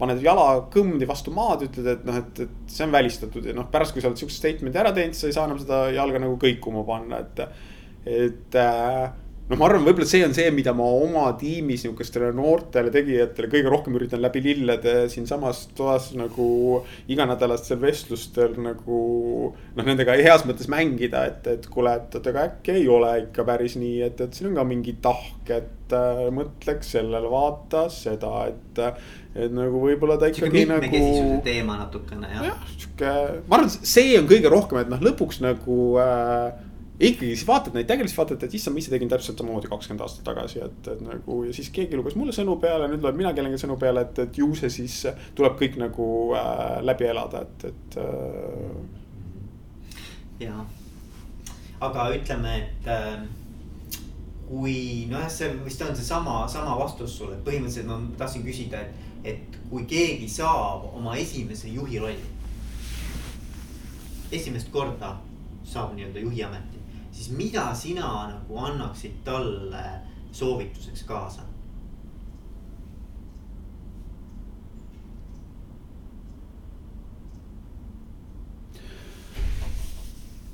[0.01, 3.69] paned jala kõmdi vastu maad, ütled, et noh, et, et see on välistatud ja noh,
[3.71, 6.39] pärast, kui sa oled siukse statement'i ära teinud, sa ei saa enam seda jalga nagu
[6.41, 7.67] kõikuma panna, et.
[8.11, 9.11] et äh,
[9.51, 13.73] noh, ma arvan, võib-olla see on see, mida ma oma tiimis nihukestele noortele tegijatele kõige
[13.73, 16.47] rohkem üritan läbi lillede siinsamas toas nagu
[17.11, 19.01] iganädalastel vestlustel nagu.
[19.75, 23.47] noh, nendega heas mõttes mängida, et, et kuule, et, et aga äkki ei ole ikka
[23.49, 28.47] päris nii, et, et siin on ka mingi tahk, et äh, mõtleks sellele, vaata seda,
[28.51, 28.83] et.
[29.35, 31.05] et nagu võib-olla ta ikkagi nagu.
[31.47, 32.49] teema natukene jah.
[32.51, 33.13] jah, sihuke,
[33.47, 36.70] ma arvan, see on kõige rohkem, et noh, lõpuks nagu äh,
[37.01, 40.25] ikkagi siis vaatad neid tegelasi, vaatad, et issand, ma ise tegin täpselt samamoodi kakskümmend aastat
[40.27, 43.61] tagasi, et, et nagu ja siis keegi luges mulle sõnu peale, nüüd loen mina kellegi
[43.63, 44.97] sõnu peale, et, et ju see siis
[45.39, 48.75] tuleb kõik nagu äh, läbi elada, et, et äh....
[50.45, 50.57] ja,
[51.89, 53.23] aga ütleme, et äh,
[54.51, 59.57] kui nojah, see vist on seesama, sama vastus sulle, põhimõtteliselt ma tahtsin küsida, et, et
[59.71, 62.29] kui keegi saab oma esimese juhi rolli.
[64.31, 65.15] esimest korda
[65.65, 66.80] saab nii-öelda juhi ameti
[67.21, 69.85] siis mida sina nagu annaksid talle
[70.33, 71.45] soovituseks kaasa?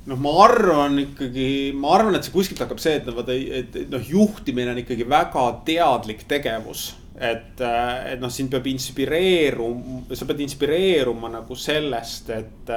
[0.07, 3.73] noh, ma arvan ikkagi, ma arvan, et see kuskilt hakkab see, et noh, vaata, et,
[3.75, 6.93] et noh, juhtimine on ikkagi väga teadlik tegevus.
[7.17, 12.71] et, et noh, sind peab inspireeruma, sa pead inspireeruma nagu sellest, et,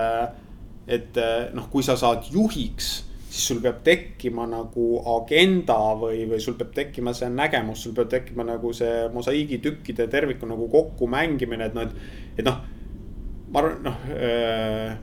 [0.90, 1.22] et
[1.54, 2.90] noh, kui sa saad juhiks
[3.30, 8.10] siis sul peab tekkima nagu agenda või, või sul peab tekkima see nägemus, sul peab
[8.10, 12.58] tekkima nagu see mosaiigitükkide terviku nagu kokkumängimine, et noh, et, et noh.
[13.50, 14.98] ma arvan, noh äh,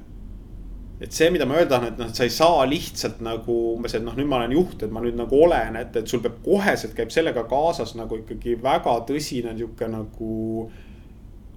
[0.99, 3.93] et see, mida ma öelda tahan, et noh, et sa ei saa lihtsalt nagu umbes,
[3.95, 6.39] et noh, nüüd ma olen juht, et ma nüüd nagu olen, et, et sul peab
[6.45, 10.67] koheselt käib sellega kaasas nagu ikkagi väga tõsine sihuke nagu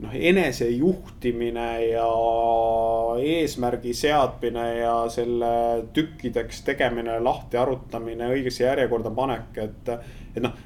[0.00, 2.08] noh, enesejuhtimine ja
[3.20, 5.52] eesmärgi seadmine ja selle
[5.94, 9.94] tükkideks tegemine, lahti arutamine, õigesse järjekorda panek, et.
[10.34, 10.56] et noh,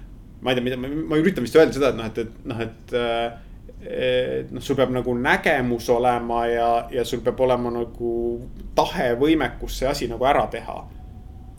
[0.45, 2.97] ma ei tea, mida, ma üritan vist öelda seda, et noh, et, et noh, et.
[4.55, 8.13] noh, sul peab nagu nägemus olema ja, ja sul peab olema nagu
[8.77, 10.79] tahe, võimekus see asi nagu ära teha.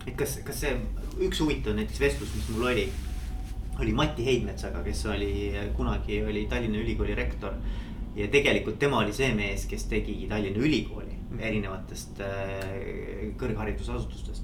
[0.05, 0.77] et kas, kas see
[1.25, 2.87] üks huvitav näiteks vestlus, mis mul oli
[3.79, 7.53] oli Mati Heidmetsaga, kes oli kunagi oli Tallinna Ülikooli rektor.
[8.15, 14.43] ja tegelikult tema oli see mees, kes tegi Tallinna Ülikooli erinevatest äh, kõrgharidusasutustest.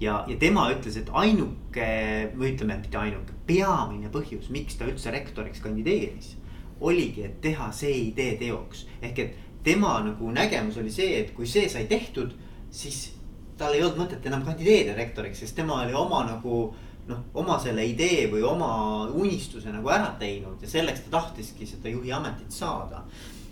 [0.00, 1.88] ja, ja tema ütles, et ainuke
[2.36, 6.36] või ütleme, mitte ainuke, peamine põhjus, miks ta üldse rektoriks kandideeris.
[6.80, 11.46] oligi, et teha see idee teoks, ehk et tema nagu nägemus oli see, et kui
[11.46, 12.34] see sai tehtud,
[12.70, 13.14] siis
[13.56, 16.74] tal ei olnud mõtet enam kandideerida rektoriks, sest tema oli oma nagu
[17.10, 18.68] noh, oma selle idee või oma
[19.14, 23.04] unistuse nagu ära teinud ja selleks ta tahtiski seda juhi ametit saada.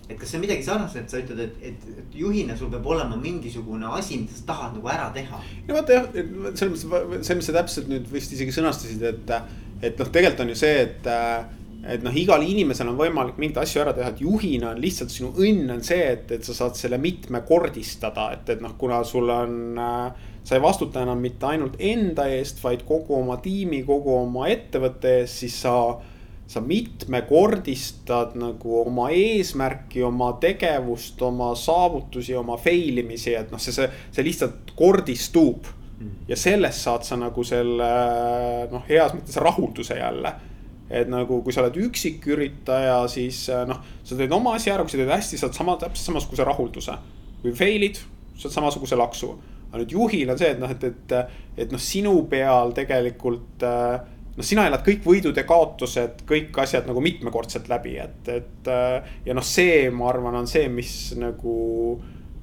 [0.08, 2.86] et kas see on midagi sarnast, et sa ütled, et, et, et juhina sul peab
[2.86, 5.42] olema mingisugune asi, mida sa tahad nagu ära teha?
[5.68, 9.36] no vaata jah, selles mõttes, see, mis sa täpselt nüüd vist isegi sõnastasid, et,
[9.80, 11.12] et noh, tegelikult on ju see, et
[11.84, 15.32] et noh, igal inimesel on võimalik mingeid asju ära teha, et juhina on lihtsalt sinu
[15.36, 19.58] õnn on see, et, et sa saad selle mitmekordistada, et, et noh, kuna sul on
[19.78, 20.30] äh,.
[20.44, 25.20] Sa ei vastuta enam mitte ainult enda eest, vaid kogu oma tiimi, kogu oma ettevõtte
[25.20, 25.76] eest, siis sa.
[26.44, 33.72] sa mitmekordistad nagu oma eesmärki, oma tegevust, oma saavutusi, oma fail imisi, et noh, see,
[33.72, 35.64] see, see lihtsalt kordistub.
[35.94, 36.11] Mm.
[36.28, 37.88] ja sellest saad sa nagu selle
[38.70, 40.33] noh, heas mõttes rahulduse jälle
[40.90, 45.00] et nagu, kui sa oled üksiküritaja, siis noh, sa teed oma asja ära, kui sa
[45.00, 46.96] teed hästi, saad sama, täpselt samasuguse rahulduse.
[47.42, 47.98] kui fail'id,
[48.40, 49.33] saad samasuguse laksu.
[49.74, 51.14] Aga nüüd juhil on see, et noh, et, et,
[51.66, 53.98] et noh, sinu peal tegelikult äh,
[54.37, 59.14] noh, sina elad kõik võidud ja kaotused, kõik asjad nagu mitmekordselt läbi, et, et äh,
[59.26, 61.58] ja noh, see, ma arvan, on see, mis nagu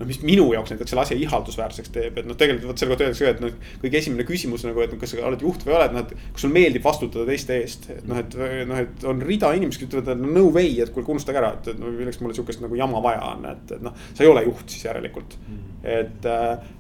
[0.02, 3.08] noh, mis minu jaoks näiteks selle asja ihaldusväärseks teeb, et noh, tegelikult vot selle kohta
[3.08, 3.74] öeldakse ka, et noh.
[3.84, 6.54] kõige esimene küsimus nagu, et kas sa oled juht või oled, noh, et kas sul
[6.56, 7.90] meeldib vastutada teiste eest.
[7.94, 8.40] et noh, et
[8.70, 11.74] noh, et on rida inimesi, kes ütlevad, et no way, et kuulge, unustage ära, et,
[11.74, 14.08] et no milleks mulle sihukest nagu jama vaja on, et, et noh.
[14.14, 15.71] sa ei ole juht siis järelikult mm..
[15.84, 16.28] Et,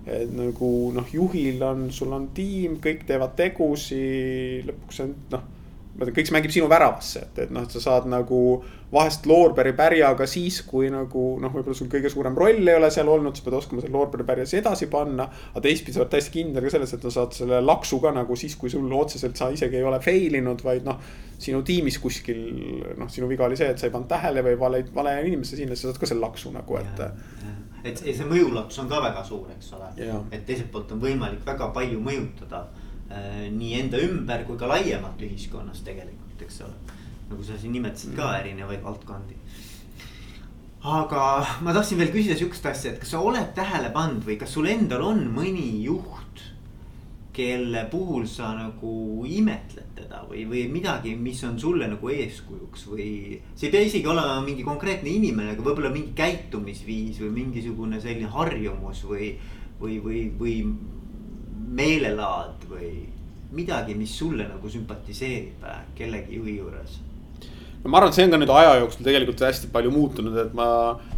[0.05, 4.03] et nagu noh, juhil on, sul on tiim, kõik teevad tegusi,
[4.67, 5.49] lõpuks on noh
[5.99, 8.39] kõik see mängib sinu väravasse, et, et noh, et sa saad nagu
[8.91, 13.09] vahest loorberi pärjaga siis, kui nagu noh, võib-olla sul kõige suurem roll ei ole seal
[13.11, 15.27] olnud, sa pead oskama selle loorberi pärjas edasi panna.
[15.51, 18.37] aga teistpidi sa oled täiesti kindel ka selles, et sa saad selle laksu ka nagu
[18.39, 20.99] siis, kui sul otseselt sa isegi ei ole fail inud, vaid noh.
[21.41, 22.41] sinu tiimis kuskil
[22.99, 25.75] noh, sinu viga oli see, et sa ei pannud tähele või vale, vale inimese sinna,
[25.75, 27.05] sa saad ka selle laksu nagu, et.
[27.83, 29.89] Et see mõjulaps on ka väga suur, eks ole,
[30.31, 32.65] et teiselt poolt on võimalik väga palju mõjutada
[33.11, 36.97] Äh, nii enda ümber kui ka laiemalt ühiskonnas tegelikult, eks ole.
[37.31, 38.37] nagu sa siin nimetasid ka mm.
[38.41, 39.35] erinevaid valdkondi.
[40.93, 41.23] aga
[41.65, 44.69] ma tahtsin veel küsida sihukest asja, et kas sa oled tähele pannud või kas sul
[44.71, 46.43] endal on mõni juht,
[47.33, 53.07] kelle puhul sa nagu imetled teda või, või midagi, mis on sulle nagu eeskujuks või.
[53.55, 58.31] see ei pea isegi olema mingi konkreetne inimene, aga võib-olla mingi käitumisviis või mingisugune selline
[58.31, 59.31] harjumus või,
[59.79, 60.57] või, või, või
[61.71, 62.91] meelelaad või
[63.55, 66.99] midagi, mis sulle nagu sümpatiseerib äh, kellegi juhi juures?
[67.83, 70.67] Ma arvan, et see on ka nüüd aja jooksul tegelikult hästi palju muutunud, et ma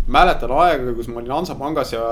[0.08, 2.04] mäletan aega, kus ma olin Hansapangas ja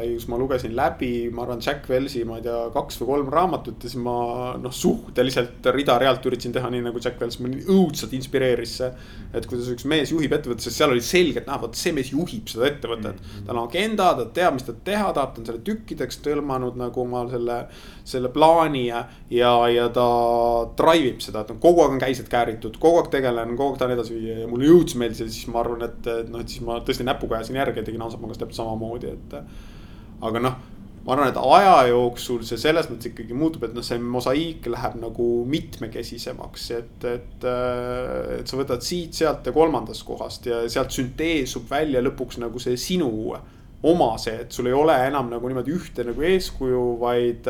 [0.00, 3.84] kus ma lugesin läbi, ma arvan, Jack Wellsi, ma ei tea, kaks või kolm raamatut
[3.84, 4.16] ja siis ma
[4.60, 8.90] noh, suhteliselt rida-realt üritasin teha nii nagu Jack Wells, mind õudselt inspireeris see.
[9.34, 12.48] et kuidas üks mees juhib ettevõtet, sest seal oli selgelt näha, vot see mees juhib
[12.48, 13.20] seda ettevõtet.
[13.46, 17.04] tal on agenda, ta teab, mis ta teha tahab, ta on selle tükkideks tõlmanud nagu
[17.04, 17.58] oma selle,
[18.04, 20.06] selle plaani ja, ja, ja ta
[20.76, 23.82] drive ib seda, et noh, kogu aeg on käised kääritud, kogu aeg tegelen, kogu aeg
[23.82, 26.52] tahan edasi viia ja mulle õudselt meeldis ja siis ma arvan, et, et noh, et
[26.52, 29.34] siis ma tõesti näpuga kogu aja siin järgi ja tegin Hansapangas täpselt samamoodi, et.
[30.24, 30.58] aga noh,
[31.04, 35.00] ma arvan, et aja jooksul see selles mõttes ikkagi muutub, et noh, see mosaiik läheb
[35.02, 37.48] nagu mitmekesisemaks, et, et.
[38.38, 43.10] et sa võtad siit-sealt ja kolmandast kohast ja sealt sünteesub välja lõpuks nagu see sinu
[43.84, 47.48] oma see, et sul ei ole enam nagu niimoodi ühte nagu eeskuju, vaid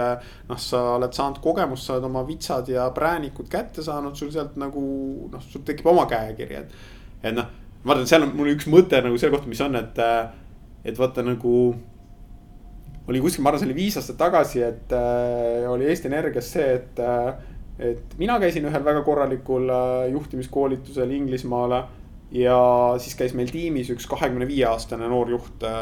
[0.49, 4.57] noh, sa oled saanud kogemust, sa oled oma vitsad ja präänikud kätte saanud, sul sealt
[4.61, 4.83] nagu
[5.31, 6.75] noh, sul tekib oma käekiri, et.
[7.23, 7.51] et noh,
[7.93, 10.31] et seal on mul üks mõte nagu selle kohta, mis on, et, äh,
[10.85, 11.75] et vaata nagu.
[13.05, 16.71] oli kuskil, ma arvan, see oli viis aastat tagasi, et äh, oli Eesti Energias see,
[16.79, 17.35] et äh,.
[17.79, 21.85] et mina käisin ühel väga korralikul äh, juhtimiskoolitusel Inglismaale.
[22.33, 22.59] Ja
[23.03, 25.81] siis käis meil tiimis üks kahekümne viie aastane noor juht äh,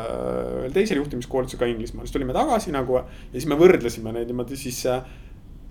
[0.63, 3.03] ühel teisel juhtimiskoolitusel ka Inglismaal, siis tulime tagasi nagu.
[3.03, 5.05] ja siis me võrdlesime neid niimoodi siis äh,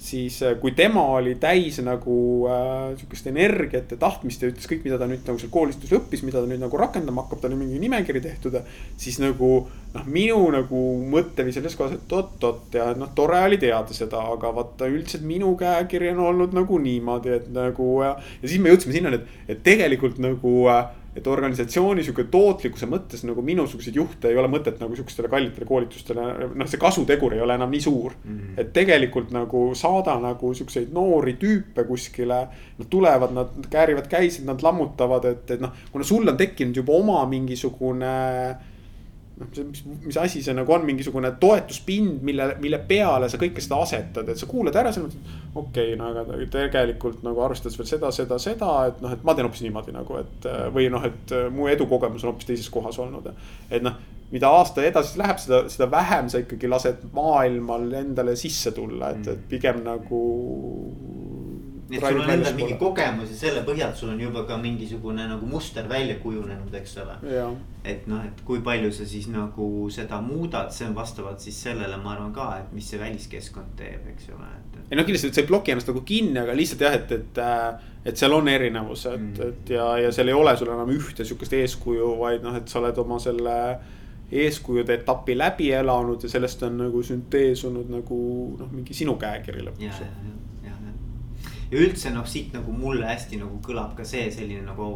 [0.01, 2.15] siis äh, kui tema oli täis nagu
[2.49, 6.23] äh, sihukest energiat ja tahtmist ja ütles kõik, mida ta nüüd nagu seal koolitusel õppis,
[6.25, 8.57] mida ta nüüd nagu rakendama hakkab, tal on mingi nimekiri tehtud.
[8.97, 9.51] siis nagu
[9.93, 14.53] noh, minu nagu mõtteviis selles kohas, et oot-oot ja noh, tore oli teada seda, aga
[14.55, 19.21] vaata üldiselt minu käekiri on olnud nagu niimoodi, et nagu ja siis me jõudsime sinnani,
[19.21, 20.83] et, et tegelikult nagu äh,
[21.15, 26.28] et organisatsiooni sihuke tootlikkuse mõttes nagu minusuguseid juhte ei ole mõtet nagu sihukestele kallitele koolitustele,
[26.56, 28.38] noh, see kasutegur ei ole enam nii suur mm.
[28.38, 28.62] -hmm.
[28.63, 32.41] et tegelikult nagu saada nagu siukseid noori tüüpe kuskile.
[32.78, 36.93] Nad tulevad, nad käärivad käisid, nad lammutavad, et, et noh, kuna sul on tekkinud juba
[36.93, 38.15] oma mingisugune
[39.41, 43.82] noh, mis, mis asi see nagu on, mingisugune toetuspind, mille, mille peale sa kõike seda
[43.86, 45.36] asetad, et sa kuulad ära, sa mõtled.
[45.54, 49.36] okei okay,, no aga tegelikult nagu arvestades veel seda, seda, seda, et noh, et ma
[49.36, 53.32] teen hoopis niimoodi nagu, et või noh, et mu edukogemus on hoopis teises kohas olnud.
[53.69, 53.99] et noh,
[54.32, 59.27] mida aasta edasi läheb, seda, seda vähem sa ikkagi lased maailmal endale sisse tulla, et,
[59.27, 60.21] et pigem nagu
[61.91, 65.26] nii et sul on endal mingi kogemus ja selle põhjal sul on juba ka mingisugune
[65.28, 67.18] nagu muster välja kujunenud, eks ole.
[67.84, 71.97] et noh, et kui palju sa siis nagu seda muudad, see on vastavalt siis sellele,
[72.03, 74.78] ma arvan ka, et mis see väliskeskkond teeb, eks ole, et.
[74.88, 77.41] ei no kindlasti, et sa ei ploki ennast nagu kinni, aga lihtsalt jah, et, et,
[77.41, 81.28] äh, et seal on erinevused mm., et ja, ja seal ei ole sul enam ühte
[81.28, 83.57] sihukest eeskuju, vaid noh, et sa oled oma selle
[84.32, 88.22] eeskujude etapi läbi elanud ja sellest on nagu sünteesunud nagu
[88.61, 90.05] noh, mingi sinu käekiri lõpuks
[91.72, 94.88] ja üldse noh, siit nagu mulle hästi nagu kõlab ka see selline nagu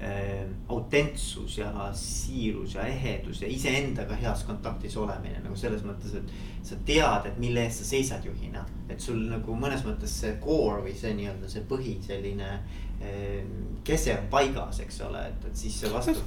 [0.00, 6.36] äh, autentsus ja siirus ja ehedus ja iseendaga heas kontaktis olemine nagu selles mõttes, et.
[6.62, 10.84] sa tead, et mille eest sa seisad juhina, et sul nagu mõnes mõttes see core
[10.84, 13.42] või see nii-öelda see põhi selline äh,
[13.84, 16.20] kese on paigas, eks ole, et, et siis see vastu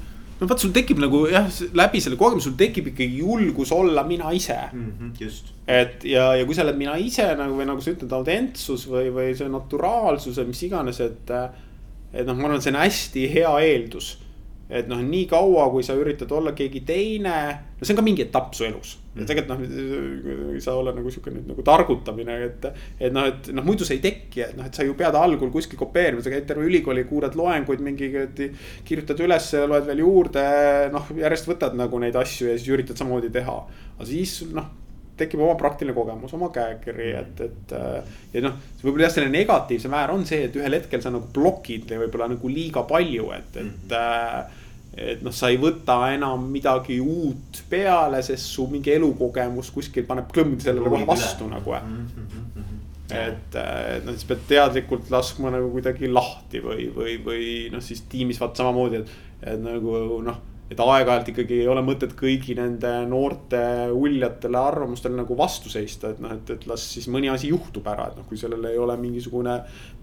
[0.43, 1.47] no vot, sul tekib nagu jah,
[1.79, 4.89] läbi selle kogemuse, sul tekib ikkagi julgus olla mina ise mm.
[4.91, 5.53] -hmm, just.
[5.67, 9.07] et ja, ja kui sa oled mina ise nagu või nagu sa ütled, autentsus või,
[9.15, 11.31] või see naturaalsus või mis iganes, et.
[12.13, 14.17] et noh, ma arvan, et see on hästi hea eeldus
[14.73, 17.37] et noh, nii kaua, kui sa üritad olla keegi teine,
[17.77, 18.97] no see on ka mingi etapp su elus.
[19.13, 23.49] Ja tegelikult noh, ei saa olla nagu sihuke nüüd nagu targutamine, et, et noh, et
[23.53, 26.33] noh, muidu see ei teki, et noh, et sa ju pead algul kuskil kopeerima, sa
[26.33, 28.09] käid terve ülikooli, kuulad loenguid mingi,
[28.87, 30.45] kirjutad üles, loed veel juurde,
[30.93, 33.59] noh, järjest võtad nagu neid asju ja siis üritad samamoodi teha.
[33.97, 34.71] aga siis noh
[35.17, 37.73] tekib oma praktiline kogemus, oma käekiri, et, et.
[38.33, 41.93] ja noh, võib-olla jah, selle negatiivse määr on see, et ühel hetkel sa nagu blokid
[41.93, 44.59] võib-olla nagu liiga palju, et, et mm.
[44.93, 50.29] Et noh, sa ei võta enam midagi uut peale, sest su mingi elukogemus kuskil paneb
[50.33, 52.07] klõmmi sellele kohe vastu nagu mm.
[52.13, 52.79] -hmm.
[53.09, 58.05] et, et noh, siis pead teadlikult laskma nagu kuidagi lahti või, või, või noh, siis
[58.09, 60.41] tiimis vaat samamoodi, et, et nagu noh
[60.71, 63.59] et aeg-ajalt ikkagi ei ole mõtet kõigi nende noorte
[63.93, 68.09] uljatele arvamustele nagu vastu seista, et noh, et, et las siis mõni asi juhtub ära,
[68.09, 69.59] et noh, kui sellel ei ole mingisugune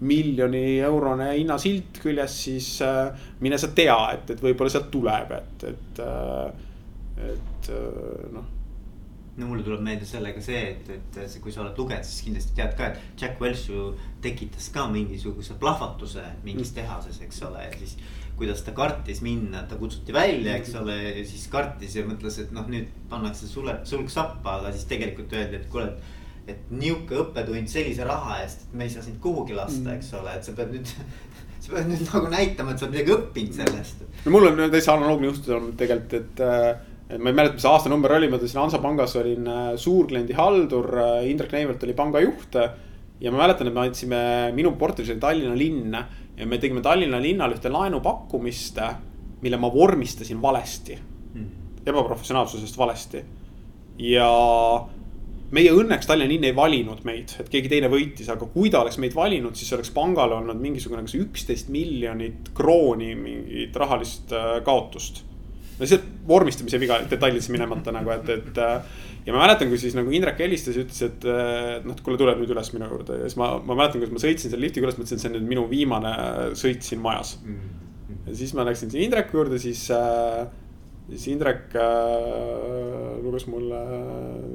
[0.07, 5.69] miljoni eurone hinnasilt küljes, siis äh, mine sa tea, et, et võib-olla sealt tuleb, et,
[5.73, 6.67] et äh,,
[7.21, 8.60] et äh, noh
[9.37, 12.73] no mulle tuleb meelde sellega see, et, et kui sa oled lugenud, siis kindlasti tead
[12.77, 13.91] ka, et Jack Welch ju
[14.23, 16.79] tekitas ka mingisuguse plahvatuse mingis mm.
[16.81, 17.95] tehases, eks ole, ja siis
[18.41, 22.51] kuidas ta kartis minna, ta kutsuti välja, eks ole, ja siis kartis ja mõtles, et
[22.55, 26.17] noh, nüüd pannakse sule, sulg sappa, aga siis tegelikult öeldi, et kuule, et.
[26.51, 29.99] et nihuke õppetund sellise raha eest, et me ei saa sind kuhugi lasta, mm.
[29.99, 30.89] eks ole, et sa pead nüüd
[31.61, 34.01] sa pead nüüd nagu näitama, et sa oled midagi õppinud sellest.
[34.25, 37.67] no mul on täitsa analoogne juhtus olnud tegelikult, et äh, et ma ei mäleta, mis
[37.67, 42.57] aastanumber oli, ma töötasin Hansapangas, olin äh, suurkliendi haldur, äh, Indrek Neivelt oli pangajuht.
[43.21, 44.21] ja ma mäletan, et me andsime,
[44.55, 45.97] minu portfellis oli Tallinna linn
[46.37, 48.79] ja me tegime Tallinna linnale ühte laenupakkumist,
[49.41, 51.45] mille ma vormistasin valesti mm..
[51.85, 53.23] ebaprofessionaalsusest valesti.
[54.01, 54.27] ja
[55.51, 58.97] meie õnneks Tallinna linn ei valinud meid, et keegi teine võitis, aga kui ta oleks
[59.01, 65.25] meid valinud, siis oleks pangal olnud mingisugune kas üksteist miljonit krooni mingit rahalist äh, kaotust.
[65.79, 70.13] See vormistamise viga detailidesse minemata nagu, et, et äh, ja ma mäletan, kui siis nagu
[70.13, 71.27] Indrek helistas ja ütles, et
[71.85, 74.23] noh, et kuule, tule nüüd üles minu juurde ja siis ma, ma mäletan, kuidas ma
[74.23, 76.15] sõitsin selle liftiga üles, mõtlesin, et see on nüüd minu viimane
[76.59, 78.17] sõit siin majas mm.
[78.29, 80.43] ja siis ma läksin siin Indreku juurde, siis äh,,
[81.11, 83.79] siis Indrek äh, luges mulle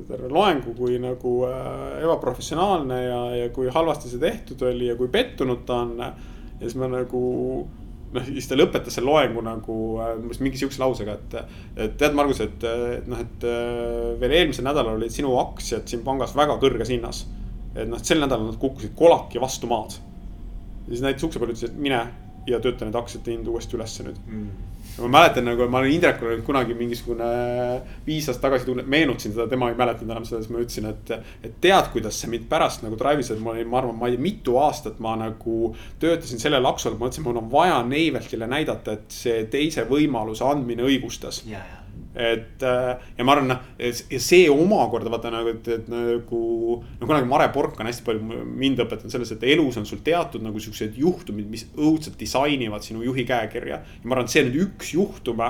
[0.09, 5.11] terve loengu, kui nagu äh, ebaprofessionaalne ja, ja kui halvasti see tehtud oli ja kui
[5.13, 5.99] pettunud ta on.
[6.01, 6.13] ja
[6.63, 7.23] siis ma nagu
[8.17, 9.79] noh, siis ta lõpetas selle loengu nagu
[10.17, 11.57] umbes mingi sihukese lausega, et.
[11.87, 12.67] et tead, Margus, et,
[12.99, 13.49] et noh, et
[14.21, 17.25] veel eelmisel nädalal olid sinu aktsiad siin pangas väga kõrges hinnas.
[17.75, 19.99] et noh, et sel nädalal nad kukkusid kolaki vastu maad.
[20.87, 22.05] ja siis näiteks ukse peal ütles, et mine
[22.47, 26.39] ja tööta need aktsiate hind uuesti ülesse nüüd mm ma mäletan nagu, ma olen Indrekule
[26.47, 27.27] kunagi mingisugune
[28.07, 31.15] viis aastat tagasi tunne, meenutasin seda, tema ei mäletanud enam seda, siis ma ütlesin, et.
[31.45, 34.17] et tead, kuidas see mind pärast nagu drive'is, et ma olin, ma arvan, ma ei
[34.17, 35.73] tea, mitu aastat ma nagu
[36.03, 40.87] töötasin selle laksol, ma mõtlesin, mul on vaja Neiveltile näidata, et see teise võimaluse andmine
[40.87, 41.61] õigustas yeah,.
[41.61, 41.86] Yeah
[42.17, 43.63] et äh, ja ma arvan, noh,
[43.93, 46.41] see omakorda vaata nagu, et, et nagu.
[47.01, 50.45] no kunagi Mare Pork on hästi palju mind õpetanud selles, et elus on sul teatud
[50.45, 53.83] nagu siuksed juhtumid, mis õudselt disainivad sinu juhi käekirja.
[53.85, 55.45] ja ma arvan, et see on nüüd üks juhtum,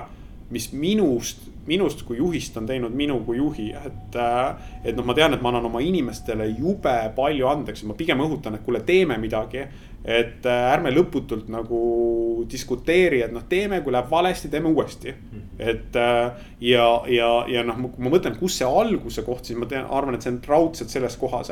[0.51, 4.19] mis minust, minust kui juhist on teinud minu kui juhi, et.
[4.19, 8.23] Äh, et noh, ma tean, et ma annan oma inimestele jube palju andeks ma pigem
[8.23, 9.65] õhutan, et kuule, teeme midagi
[10.07, 11.79] et äh, ärme lõputult nagu
[12.51, 15.15] diskuteeri, et noh, teeme, kui läheb valesti, teeme uuesti.
[15.59, 19.67] et äh, ja, ja, ja noh, kui ma mõtlen, kus see alguse koht, siis ma
[19.67, 21.51] tean, arvan, et see on raudselt selles kohas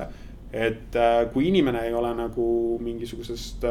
[0.55, 2.47] et äh, kui inimene ei ole nagu
[2.79, 3.65] mingisugusest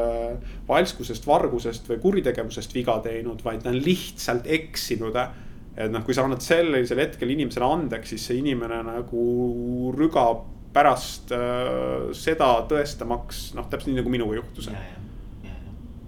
[0.67, 5.15] valskusest, vargusest või kuritegevusest viga teinud, vaid ta on lihtsalt eksinud.
[5.77, 10.43] et noh, kui sa annad sellisel hetkel inimesele andeks, siis see inimene nagu rügab
[10.73, 14.71] pärast äh, seda tõestamaks, noh, täpselt nii nagu minuga juhtus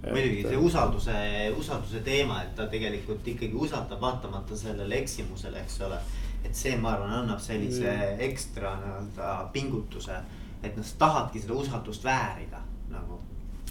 [0.06, 1.12] muidugi see usalduse,
[1.58, 5.98] usalduse teema, et ta tegelikult ikkagi usaldab vaatamata sellele eksimusele, eks ole.
[6.46, 8.20] et see, ma arvan, annab sellise mm.
[8.28, 10.20] ekstra nii-öelda pingutuse
[10.66, 12.60] et noh, sa tahadki seda usaldust väärida
[12.92, 13.18] nagu.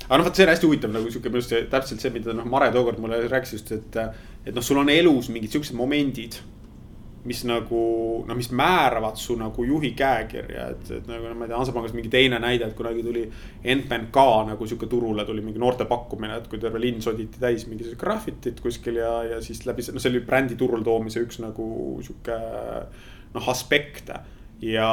[0.06, 2.48] aga noh, vot see on hästi huvitav nagu sihuke minu arust täpselt see, mida noh,
[2.50, 4.02] Mare tookord mulle rääkis just, et.
[4.46, 6.38] et noh, sul on elus mingid siuksed momendid
[7.26, 7.82] mis nagu
[8.28, 12.12] noh, mis määravad su nagu juhi käekirja, et, et nagu ma ei tea, Hansapangas mingi
[12.14, 13.26] teine näide, et kunagi tuli
[13.76, 18.02] NPNK nagu sihuke turule tuli mingi noorte pakkumine, et kui terve linn soditi täis mingisugust
[18.02, 21.68] graffitit kuskil ja, ja siis läbi, noh, see oli brändi turule toomise üks nagu
[22.06, 22.40] sihuke
[23.36, 24.22] noh, aspekte
[24.62, 24.90] ja,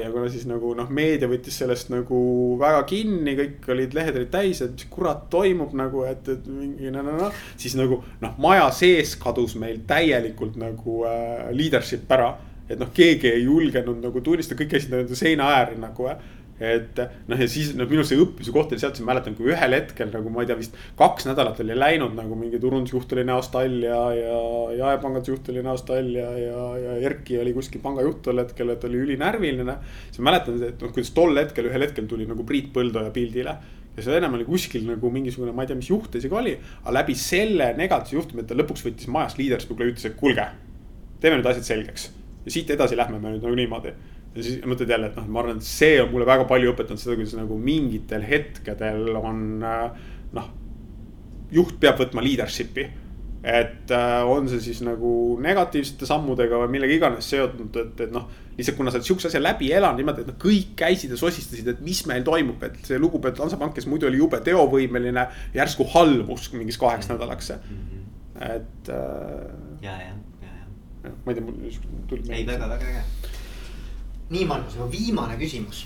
[0.00, 2.20] ja kuna siis nagu noh, meedia võttis sellest nagu
[2.60, 6.92] väga kinni, kõik olid, lehed olid täis, et mis kurat toimub nagu, et, et mingi
[6.94, 7.32] no-no-no.
[7.60, 12.34] siis nagu noh, maja sees kadus meil täielikult nagu äh, leadership ära.
[12.68, 16.22] et noh, keegi ei julgenud nagu tunnistada, kõik käisid nagu seina äärel nagu äh,
[16.60, 17.00] et
[17.30, 19.74] noh, ja siis noh, minu see õppuse koht oli sealt, siis ma mäletan, kui ühel
[19.74, 23.56] hetkel nagu ma ei tea, vist kaks nädalat oli läinud nagu mingi turundusjuht oli näost
[23.58, 24.38] all ja, ja,
[24.76, 28.84] ja jaepangandusjuht oli näost all ja, ja, ja Erki oli kuskil pangajuht tol hetkel, et
[28.88, 29.76] oli ülinärviline.
[30.10, 33.56] siis ma mäletan, et noh, kuidas tol hetkel ühel hetkel tuli nagu Priit Põldoja pildile
[33.96, 36.54] ja seal ennem oli kuskil nagu mingisugune, ma ei tea, mis juht isegi oli.
[36.82, 40.46] aga läbi selle negatiivse juhtumi, et ta lõpuks võttis majast liidership'i ja ütles, et kuulge,
[41.20, 42.08] teeme nüüd asjad selgeks.
[42.46, 43.92] ja siit edasi lähme me nüüd nagu niimoodi
[44.32, 47.00] ja siis mõtled jälle, et noh, ma arvan, et see on mulle väga palju õpetanud
[47.00, 50.50] seda, kuidas nagu mingitel hetkedel on noh.
[51.52, 52.86] juht peab võtma leadership'i,
[53.42, 55.10] et äh, on see siis nagu
[55.42, 58.30] negatiivsete sammudega või millega iganes seotud, et, et noh.
[58.56, 61.68] lihtsalt kuna sa oled sihukese asja läbi elanud niimoodi, et noh, kõik käisid ja sosistasid,
[61.74, 65.26] et mis meil toimub, et see lugupeetud Hansapank, kes muidu oli jube teovõimeline,
[65.58, 67.18] järsku halvus mingiks kaheks -hmm.
[67.18, 67.84] nädalaks mm.
[67.84, 68.48] -hmm.
[68.48, 69.52] et äh,.
[69.82, 70.16] ja, ja,
[70.46, 70.56] ja,
[71.04, 71.10] ja.
[71.26, 72.32] ma ei tea, mul tuli.
[72.32, 73.31] ei, väga, väga äge
[74.32, 75.84] nii, Margus, aga viimane küsimus.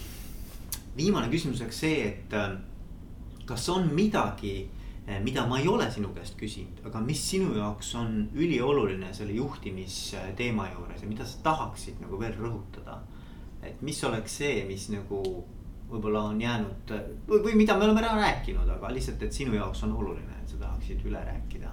[0.96, 2.54] viimane küsimus oleks see, et äh,
[3.46, 4.68] kas on midagi,
[5.08, 9.36] äh, mida ma ei ole sinu käest küsinud, aga mis sinu jaoks on ülioluline selle
[9.36, 13.02] juhtimisteema juures ja mida sa tahaksid nagu veel rõhutada?
[13.66, 15.20] et mis oleks see, mis nagu
[15.90, 16.92] võib-olla on jäänud
[17.26, 20.54] või, või mida me oleme ära rääkinud, aga lihtsalt, et sinu jaoks on oluline, et
[20.54, 21.72] sa tahaksid üle rääkida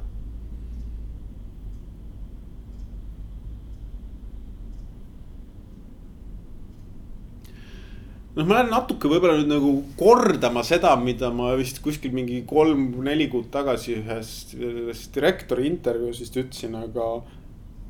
[8.33, 13.29] noh, ma lähen natuke võib-olla nüüd nagu kordama seda, mida ma vist kuskil mingi kolm-neli
[13.31, 17.09] kuud tagasi ühes, ühes direktori intervjuus vist ütlesin, aga,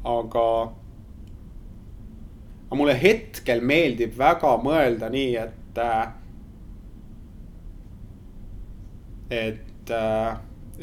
[0.04, 0.46] aga.
[2.68, 5.82] aga mulle hetkel meeldib väga mõelda nii, et.
[9.34, 9.92] et,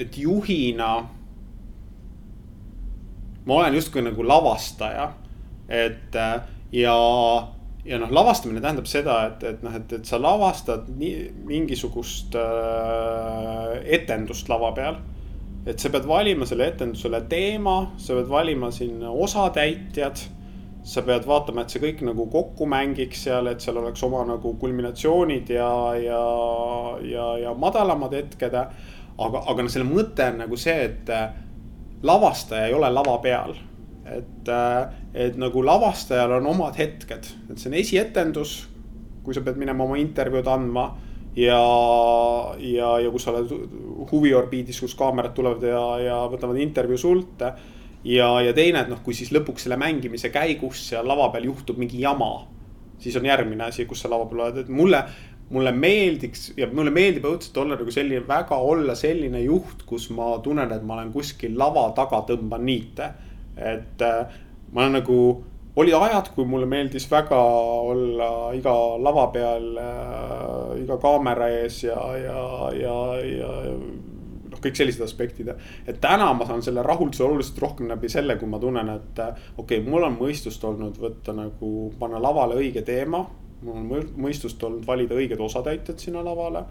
[0.00, 0.92] et juhina.
[3.44, 5.10] ma olen justkui nagu lavastaja,
[5.68, 6.16] et
[6.72, 6.96] ja
[7.84, 13.78] ja noh, lavastamine tähendab seda, et, et noh, et, et sa lavastad nii, mingisugust äh,
[13.98, 15.00] etendust lava peal.
[15.68, 20.26] et sa pead valima selle etendusele teema, sa pead valima sinna osatäitjad.
[20.82, 24.54] sa pead vaatama, et see kõik nagu kokku mängiks seal, et seal oleks oma nagu
[24.60, 26.22] kulminatsioonid ja, ja,
[27.04, 28.54] ja, ja madalamad hetked.
[28.54, 31.32] aga, aga noh, selle mõte on nagu see, et äh,
[32.02, 33.58] lavastaja ei ole lava peal
[34.16, 38.56] et, äh, et nagu lavastajal on omad hetked, et see on esietendus,
[39.24, 40.86] kui sa pead minema oma intervjuud andma
[41.36, 41.60] ja,
[42.58, 43.52] ja, ja kus sa oled
[44.10, 47.44] huviorbiidis, kus kaamerad tulevad ja, ja võtavad intervjuu sult.
[48.04, 51.78] ja, ja teine, et noh, kui siis lõpuks selle mängimise käigus seal lava peal juhtub
[51.78, 52.46] mingi jama,
[53.00, 55.04] siis on järgmine asi, kus sa lava peal oled, et mulle
[55.50, 60.36] mulle meeldiks ja mulle meeldib õudselt olla nagu selline, väga olla selline juht, kus ma
[60.44, 63.08] tunnen, et ma olen kuskil lava taga, tõmban niite
[63.60, 64.42] et äh,
[64.72, 65.18] ma olen nagu,
[65.76, 71.98] olid ajad, kui mulle meeldis väga olla iga lava peal äh,, iga kaamera ees ja,
[72.18, 72.44] ja,
[72.76, 73.50] ja, ja
[74.50, 75.52] noh, kõik sellised aspektid.
[75.86, 79.44] et täna ma saan selle rahulduse oluliselt rohkem läbi selle, kui ma tunnen, et äh,
[79.56, 83.26] okei okay,, mul on mõistust olnud võtta nagu, panna lavale õige teema.
[83.62, 86.64] mul on mõistust olnud valida õiged osatäitjad sinna lavale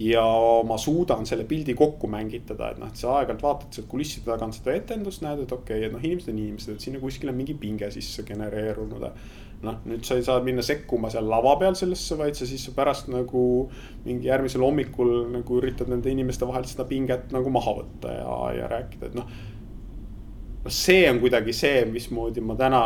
[0.00, 0.24] ja
[0.64, 4.56] ma suudan selle pildi kokku mängitada, et noh, et sa aeg-ajalt vaatad sealt kulisside tagant
[4.56, 7.36] seda etendust, näed, et okei okay,, et noh, inimesed on inimesed, et sinna kuskil on
[7.36, 9.06] mingi pinge sisse genereerunud.
[9.60, 13.10] noh, nüüd sa ei saa minna sekkuma seal lava peal sellesse, vaid sa siis pärast
[13.12, 13.42] nagu
[14.06, 18.70] mingi järgmisel hommikul nagu üritad nende inimeste vahelt seda pinget nagu maha võtta ja, ja
[18.72, 19.28] rääkida, et noh
[20.64, 22.80] noh, see on kuidagi see, mismoodi ma täna,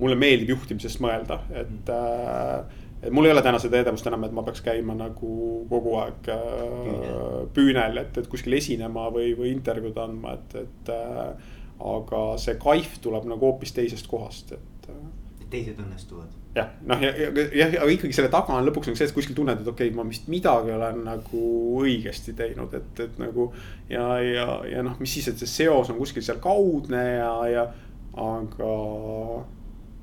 [0.00, 4.34] mulle meeldib juhtimisest mõelda, et äh, et mul ei ole täna seda edevust enam, et
[4.34, 5.32] ma peaks käima nagu
[5.70, 11.50] kogu aeg äh, püünel, et, et kuskil esinema või, või intervjuud andma, et, et äh,.
[11.82, 15.02] aga see kaif tuleb nagu hoopis teisest kohast, et äh..
[15.50, 16.30] teised õnnestuvad.
[16.54, 19.34] jah, noh ja, ja, ja, aga ikkagi selle taga on lõpuks nagu see, et kuskil
[19.34, 21.44] tunned, et okei okay,, ma vist midagi olen nagu
[21.82, 23.50] õigesti teinud, et, et nagu.
[23.90, 24.46] ja, ja,
[24.76, 27.70] ja noh, mis siis, et see seos on kuskil seal kaudne ja, ja
[28.12, 28.74] aga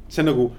[0.10, 0.50] see on nagu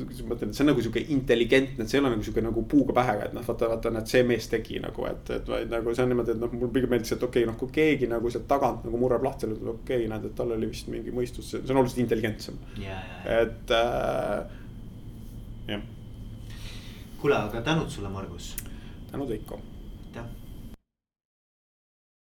[0.00, 2.64] ma mõtlen, et see on nagu sihuke intelligentne, et see ei ole nagu sihuke nagu
[2.70, 5.94] puuga pähega, et noh, vaata, vaata, näed, see mees tegi nagu, et, et vaid nagu
[5.94, 8.32] see on niimoodi, et noh, mulle pigem meeldis, et okei okay,, noh, kui keegi nagu
[8.32, 11.52] sealt tagant nagu murrab lahti, et okei okay,, näed, et tal oli vist mingi mõistus,
[11.54, 13.06] see on oluliselt intelligentsem yeah,.
[13.40, 14.44] et äh,
[15.74, 15.88] jah.
[17.22, 18.54] kuule, aga tänud sulle, Margus.
[19.10, 19.62] tänud, Veiko.
[20.10, 20.39] aitäh